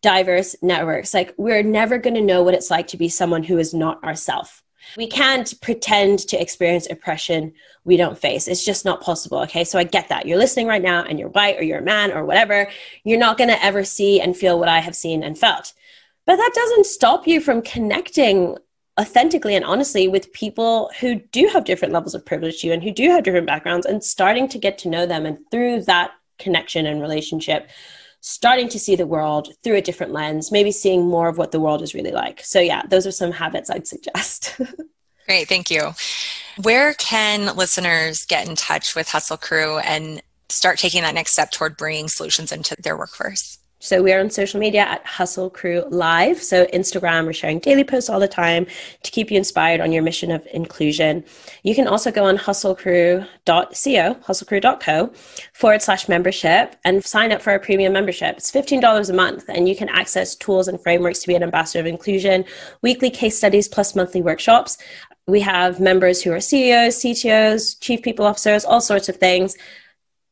diverse 0.00 0.54
networks. 0.62 1.12
Like, 1.12 1.34
we're 1.36 1.62
never 1.62 1.98
going 1.98 2.14
to 2.14 2.20
know 2.20 2.42
what 2.42 2.54
it's 2.54 2.70
like 2.70 2.88
to 2.88 2.96
be 2.96 3.08
someone 3.08 3.42
who 3.42 3.58
is 3.58 3.74
not 3.74 4.02
ourselves. 4.04 4.62
We 4.96 5.06
can't 5.06 5.52
pretend 5.60 6.20
to 6.28 6.40
experience 6.40 6.86
oppression 6.90 7.52
we 7.84 7.96
don't 7.96 8.18
face. 8.18 8.48
It's 8.48 8.64
just 8.64 8.84
not 8.84 9.02
possible. 9.02 9.38
Okay. 9.40 9.64
So 9.64 9.78
I 9.78 9.84
get 9.84 10.08
that. 10.08 10.26
You're 10.26 10.38
listening 10.38 10.66
right 10.66 10.82
now 10.82 11.02
and 11.02 11.18
you're 11.18 11.28
white 11.28 11.58
or 11.58 11.62
you're 11.62 11.80
a 11.80 11.82
man 11.82 12.12
or 12.12 12.24
whatever. 12.24 12.68
You're 13.04 13.18
not 13.18 13.38
going 13.38 13.50
to 13.50 13.64
ever 13.64 13.84
see 13.84 14.20
and 14.20 14.36
feel 14.36 14.58
what 14.58 14.68
I 14.68 14.78
have 14.78 14.96
seen 14.96 15.22
and 15.22 15.38
felt. 15.38 15.72
But 16.26 16.36
that 16.36 16.52
doesn't 16.54 16.86
stop 16.86 17.26
you 17.26 17.40
from 17.40 17.62
connecting 17.62 18.56
authentically 18.98 19.56
and 19.56 19.64
honestly 19.64 20.06
with 20.08 20.32
people 20.32 20.90
who 21.00 21.16
do 21.16 21.48
have 21.48 21.64
different 21.64 21.92
levels 21.92 22.14
of 22.14 22.24
privilege 22.24 22.60
to 22.60 22.68
you 22.68 22.72
and 22.72 22.82
who 22.82 22.92
do 22.92 23.10
have 23.10 23.24
different 23.24 23.46
backgrounds 23.46 23.86
and 23.86 24.02
starting 24.02 24.48
to 24.48 24.58
get 24.58 24.78
to 24.78 24.88
know 24.88 25.04
them. 25.04 25.26
And 25.26 25.38
through 25.50 25.82
that 25.82 26.12
connection 26.38 26.86
and 26.86 27.00
relationship, 27.02 27.68
starting 28.26 28.70
to 28.70 28.78
see 28.78 28.96
the 28.96 29.06
world 29.06 29.52
through 29.62 29.76
a 29.76 29.82
different 29.82 30.10
lens, 30.10 30.50
maybe 30.50 30.72
seeing 30.72 31.04
more 31.04 31.28
of 31.28 31.36
what 31.36 31.52
the 31.52 31.60
world 31.60 31.82
is 31.82 31.92
really 31.92 32.10
like. 32.10 32.40
So, 32.42 32.58
yeah, 32.58 32.80
those 32.88 33.06
are 33.06 33.12
some 33.12 33.32
habits 33.32 33.68
I'd 33.68 33.86
suggest. 33.86 34.58
Great, 35.26 35.46
thank 35.46 35.70
you. 35.70 35.90
Where 36.62 36.94
can 36.94 37.54
listeners 37.54 38.24
get 38.24 38.48
in 38.48 38.56
touch 38.56 38.94
with 38.94 39.10
Hustle 39.10 39.36
Crew 39.36 39.76
and 39.78 40.22
start 40.48 40.78
taking 40.78 41.02
that 41.02 41.14
next 41.14 41.32
step 41.32 41.50
toward 41.50 41.76
bringing 41.76 42.08
solutions 42.08 42.50
into 42.50 42.74
their 42.80 42.96
workforce? 42.96 43.58
So 43.84 44.02
we 44.02 44.14
are 44.14 44.20
on 44.20 44.30
social 44.30 44.58
media 44.58 44.80
at 44.80 45.04
Hustle 45.04 45.50
Crew 45.50 45.84
Live. 45.90 46.42
So 46.42 46.64
Instagram, 46.72 47.26
we're 47.26 47.34
sharing 47.34 47.58
daily 47.58 47.84
posts 47.84 48.08
all 48.08 48.18
the 48.18 48.26
time 48.26 48.66
to 49.02 49.10
keep 49.10 49.30
you 49.30 49.36
inspired 49.36 49.82
on 49.82 49.92
your 49.92 50.02
mission 50.02 50.30
of 50.30 50.48
inclusion. 50.54 51.22
You 51.64 51.74
can 51.74 51.86
also 51.86 52.10
go 52.10 52.24
on 52.24 52.38
hustlecrew.co, 52.38 53.26
hustlecrew.co 53.44 55.12
forward 55.52 55.82
slash 55.82 56.08
membership 56.08 56.76
and 56.86 57.04
sign 57.04 57.30
up 57.30 57.42
for 57.42 57.50
our 57.50 57.58
premium 57.58 57.92
membership. 57.92 58.38
It's 58.38 58.50
$15 58.50 59.10
a 59.10 59.12
month 59.12 59.44
and 59.50 59.68
you 59.68 59.76
can 59.76 59.90
access 59.90 60.34
tools 60.34 60.66
and 60.66 60.82
frameworks 60.82 61.18
to 61.18 61.26
be 61.26 61.34
an 61.34 61.42
ambassador 61.42 61.80
of 61.80 61.86
inclusion, 61.86 62.46
weekly 62.80 63.10
case 63.10 63.36
studies 63.36 63.68
plus 63.68 63.94
monthly 63.94 64.22
workshops. 64.22 64.78
We 65.26 65.40
have 65.40 65.78
members 65.78 66.22
who 66.22 66.32
are 66.32 66.40
CEOs, 66.40 67.02
CTOs, 67.02 67.78
chief 67.80 68.00
people 68.00 68.24
officers, 68.24 68.64
all 68.64 68.80
sorts 68.80 69.10
of 69.10 69.16
things 69.16 69.58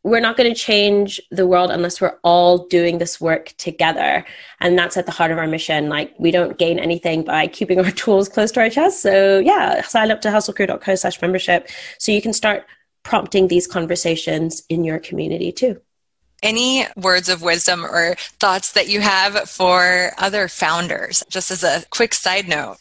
we're 0.04 0.20
not 0.20 0.36
going 0.36 0.52
to 0.52 0.58
change 0.58 1.20
the 1.30 1.46
world 1.46 1.70
unless 1.70 2.00
we're 2.00 2.18
all 2.24 2.66
doing 2.66 2.98
this 2.98 3.20
work 3.20 3.54
together. 3.56 4.24
And 4.60 4.76
that's 4.76 4.96
at 4.96 5.06
the 5.06 5.12
heart 5.12 5.30
of 5.30 5.38
our 5.38 5.46
mission. 5.46 5.88
Like 5.88 6.12
we 6.18 6.30
don't 6.30 6.58
gain 6.58 6.78
anything 6.78 7.22
by 7.22 7.46
keeping 7.46 7.78
our 7.78 7.90
tools 8.02 8.28
close 8.28 8.50
to 8.52 8.60
our 8.60 8.70
chest. 8.70 9.00
So 9.00 9.38
yeah 9.38 9.82
sign 9.82 10.10
up 10.10 10.20
to 10.22 10.28
hustlecrew.co 10.28 10.94
slash 10.94 11.20
membership 11.20 11.68
so 11.98 12.12
you 12.12 12.22
can 12.22 12.32
start 12.32 12.66
prompting 13.02 13.48
these 13.48 13.66
conversations 13.66 14.62
in 14.68 14.84
your 14.84 14.98
community 14.98 15.52
too. 15.52 15.80
Any 16.42 16.86
words 16.96 17.28
of 17.28 17.42
wisdom 17.42 17.84
or 17.84 18.16
thoughts 18.40 18.72
that 18.72 18.88
you 18.88 19.00
have 19.00 19.48
for 19.48 20.10
other 20.18 20.48
founders? 20.48 21.22
Just 21.28 21.52
as 21.52 21.62
a 21.62 21.84
quick 21.90 22.14
side 22.14 22.48
note 22.48 22.78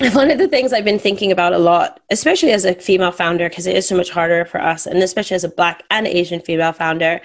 one 0.12 0.30
of 0.30 0.38
the 0.38 0.48
things 0.48 0.72
I've 0.72 0.84
been 0.84 0.98
thinking 0.98 1.30
about 1.30 1.52
a 1.52 1.58
lot, 1.58 2.00
especially 2.10 2.52
as 2.52 2.64
a 2.64 2.74
female 2.74 3.12
founder, 3.12 3.50
because 3.50 3.66
it 3.66 3.76
is 3.76 3.86
so 3.86 3.94
much 3.94 4.08
harder 4.08 4.46
for 4.46 4.58
us, 4.58 4.86
and 4.86 5.02
especially 5.02 5.34
as 5.34 5.44
a 5.44 5.50
Black 5.50 5.82
and 5.90 6.06
Asian 6.06 6.40
female 6.40 6.72
founder, 6.72 7.20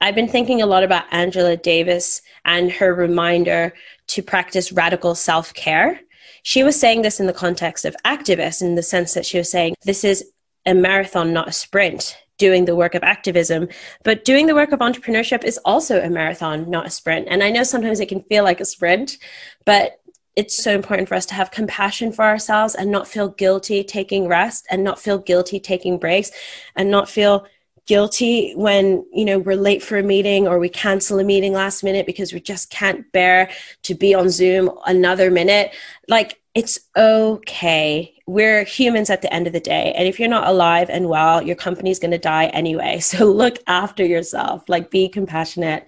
I've 0.00 0.14
been 0.14 0.28
thinking 0.28 0.62
a 0.62 0.66
lot 0.66 0.82
about 0.82 1.04
Angela 1.10 1.54
Davis 1.54 2.22
and 2.46 2.72
her 2.72 2.94
reminder 2.94 3.74
to 4.08 4.22
practice 4.22 4.72
radical 4.72 5.14
self 5.14 5.52
care. 5.52 6.00
She 6.42 6.62
was 6.62 6.80
saying 6.80 7.02
this 7.02 7.20
in 7.20 7.26
the 7.26 7.34
context 7.34 7.84
of 7.84 7.94
activists, 8.06 8.62
in 8.62 8.74
the 8.74 8.82
sense 8.82 9.12
that 9.12 9.26
she 9.26 9.36
was 9.36 9.50
saying, 9.50 9.74
this 9.82 10.02
is 10.02 10.24
a 10.64 10.72
marathon, 10.72 11.34
not 11.34 11.48
a 11.48 11.52
sprint 11.52 12.16
doing 12.38 12.64
the 12.64 12.74
work 12.74 12.94
of 12.94 13.02
activism. 13.02 13.68
But 14.02 14.24
doing 14.24 14.46
the 14.46 14.54
work 14.54 14.72
of 14.72 14.80
entrepreneurship 14.80 15.44
is 15.44 15.58
also 15.58 16.00
a 16.00 16.08
marathon, 16.08 16.70
not 16.70 16.86
a 16.86 16.90
sprint. 16.90 17.28
And 17.30 17.42
I 17.42 17.50
know 17.50 17.62
sometimes 17.64 18.00
it 18.00 18.08
can 18.08 18.22
feel 18.24 18.44
like 18.44 18.60
a 18.60 18.64
sprint, 18.64 19.18
but 19.66 20.00
it's 20.36 20.62
so 20.62 20.72
important 20.72 21.08
for 21.08 21.14
us 21.14 21.26
to 21.26 21.34
have 21.34 21.50
compassion 21.50 22.12
for 22.12 22.24
ourselves 22.24 22.74
and 22.74 22.90
not 22.90 23.06
feel 23.06 23.28
guilty 23.28 23.84
taking 23.84 24.26
rest 24.26 24.66
and 24.70 24.82
not 24.82 24.98
feel 24.98 25.18
guilty 25.18 25.60
taking 25.60 25.98
breaks 25.98 26.30
and 26.76 26.90
not 26.90 27.08
feel 27.08 27.46
guilty 27.86 28.52
when 28.54 29.04
you 29.12 29.24
know 29.24 29.38
we're 29.38 29.56
late 29.56 29.82
for 29.82 29.98
a 29.98 30.02
meeting 30.02 30.48
or 30.48 30.58
we 30.58 30.68
cancel 30.68 31.18
a 31.18 31.24
meeting 31.24 31.52
last 31.52 31.84
minute 31.84 32.06
because 32.06 32.32
we 32.32 32.40
just 32.40 32.70
can't 32.70 33.10
bear 33.12 33.50
to 33.82 33.94
be 33.94 34.14
on 34.14 34.28
zoom 34.30 34.70
another 34.86 35.30
minute. 35.30 35.74
Like 36.08 36.40
it's 36.54 36.78
okay. 36.96 38.14
We're 38.26 38.64
humans 38.64 39.10
at 39.10 39.22
the 39.22 39.32
end 39.32 39.46
of 39.46 39.52
the 39.52 39.60
day. 39.60 39.92
And 39.96 40.08
if 40.08 40.18
you're 40.18 40.28
not 40.28 40.48
alive 40.48 40.88
and 40.88 41.08
well 41.08 41.42
your 41.42 41.56
company's 41.56 41.98
going 41.98 42.12
to 42.12 42.18
die 42.18 42.46
anyway. 42.46 43.00
So 43.00 43.30
look 43.30 43.58
after 43.66 44.04
yourself. 44.04 44.64
Like 44.68 44.90
be 44.90 45.08
compassionate 45.08 45.86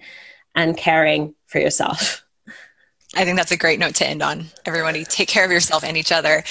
and 0.55 0.77
caring 0.77 1.35
for 1.47 1.59
yourself 1.59 2.23
I 3.15 3.25
think 3.25 3.37
that's 3.37 3.51
a 3.51 3.57
great 3.57 3.79
note 3.79 3.95
to 3.95 4.07
end 4.07 4.21
on. 4.21 4.45
Everybody, 4.65 5.05
take 5.05 5.27
care 5.27 5.45
of 5.45 5.51
yourself 5.51 5.83
and 5.83 5.97
each 5.97 6.11
other. 6.11 6.43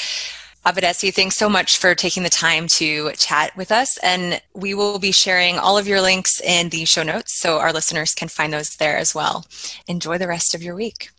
Abadesi, 0.65 1.15
thanks 1.15 1.37
so 1.37 1.49
much 1.49 1.79
for 1.79 1.95
taking 1.95 2.25
the 2.25 2.29
time 2.29 2.67
to 2.67 3.13
chat 3.13 3.57
with 3.57 3.71
us. 3.71 3.99
And 3.99 4.43
we 4.53 4.75
will 4.75 4.99
be 4.99 5.13
sharing 5.13 5.59
all 5.59 5.79
of 5.79 5.87
your 5.87 6.01
links 6.01 6.41
in 6.41 6.71
the 6.71 6.85
show 6.85 7.05
notes 7.05 7.39
so 7.39 7.59
our 7.59 7.73
listeners 7.73 8.15
can 8.15 8.27
find 8.27 8.53
those 8.53 8.75
there 8.77 8.97
as 8.97 9.15
well. 9.15 9.47
Enjoy 9.87 10.19
the 10.19 10.27
rest 10.27 10.57
of 10.57 10.63
your 10.65 10.75
week. 10.75 11.11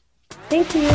Thank 0.49 0.75
you. 0.75 0.89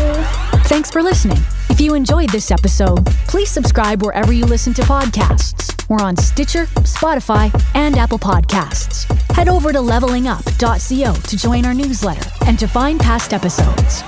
Thanks 0.66 0.90
for 0.90 1.02
listening. 1.02 1.38
If 1.70 1.80
you 1.80 1.94
enjoyed 1.94 2.28
this 2.28 2.50
episode, 2.50 3.06
please 3.26 3.48
subscribe 3.48 4.02
wherever 4.02 4.32
you 4.32 4.44
listen 4.44 4.74
to 4.74 4.82
podcasts. 4.82 5.71
We're 5.92 6.00
on 6.00 6.16
Stitcher, 6.16 6.64
Spotify, 6.84 7.52
and 7.74 7.98
Apple 7.98 8.18
Podcasts. 8.18 9.04
Head 9.36 9.50
over 9.50 9.72
to 9.72 9.78
levelingup.co 9.78 11.12
to 11.12 11.36
join 11.36 11.66
our 11.66 11.74
newsletter 11.74 12.30
and 12.46 12.58
to 12.58 12.66
find 12.66 12.98
past 12.98 13.34
episodes. 13.34 14.02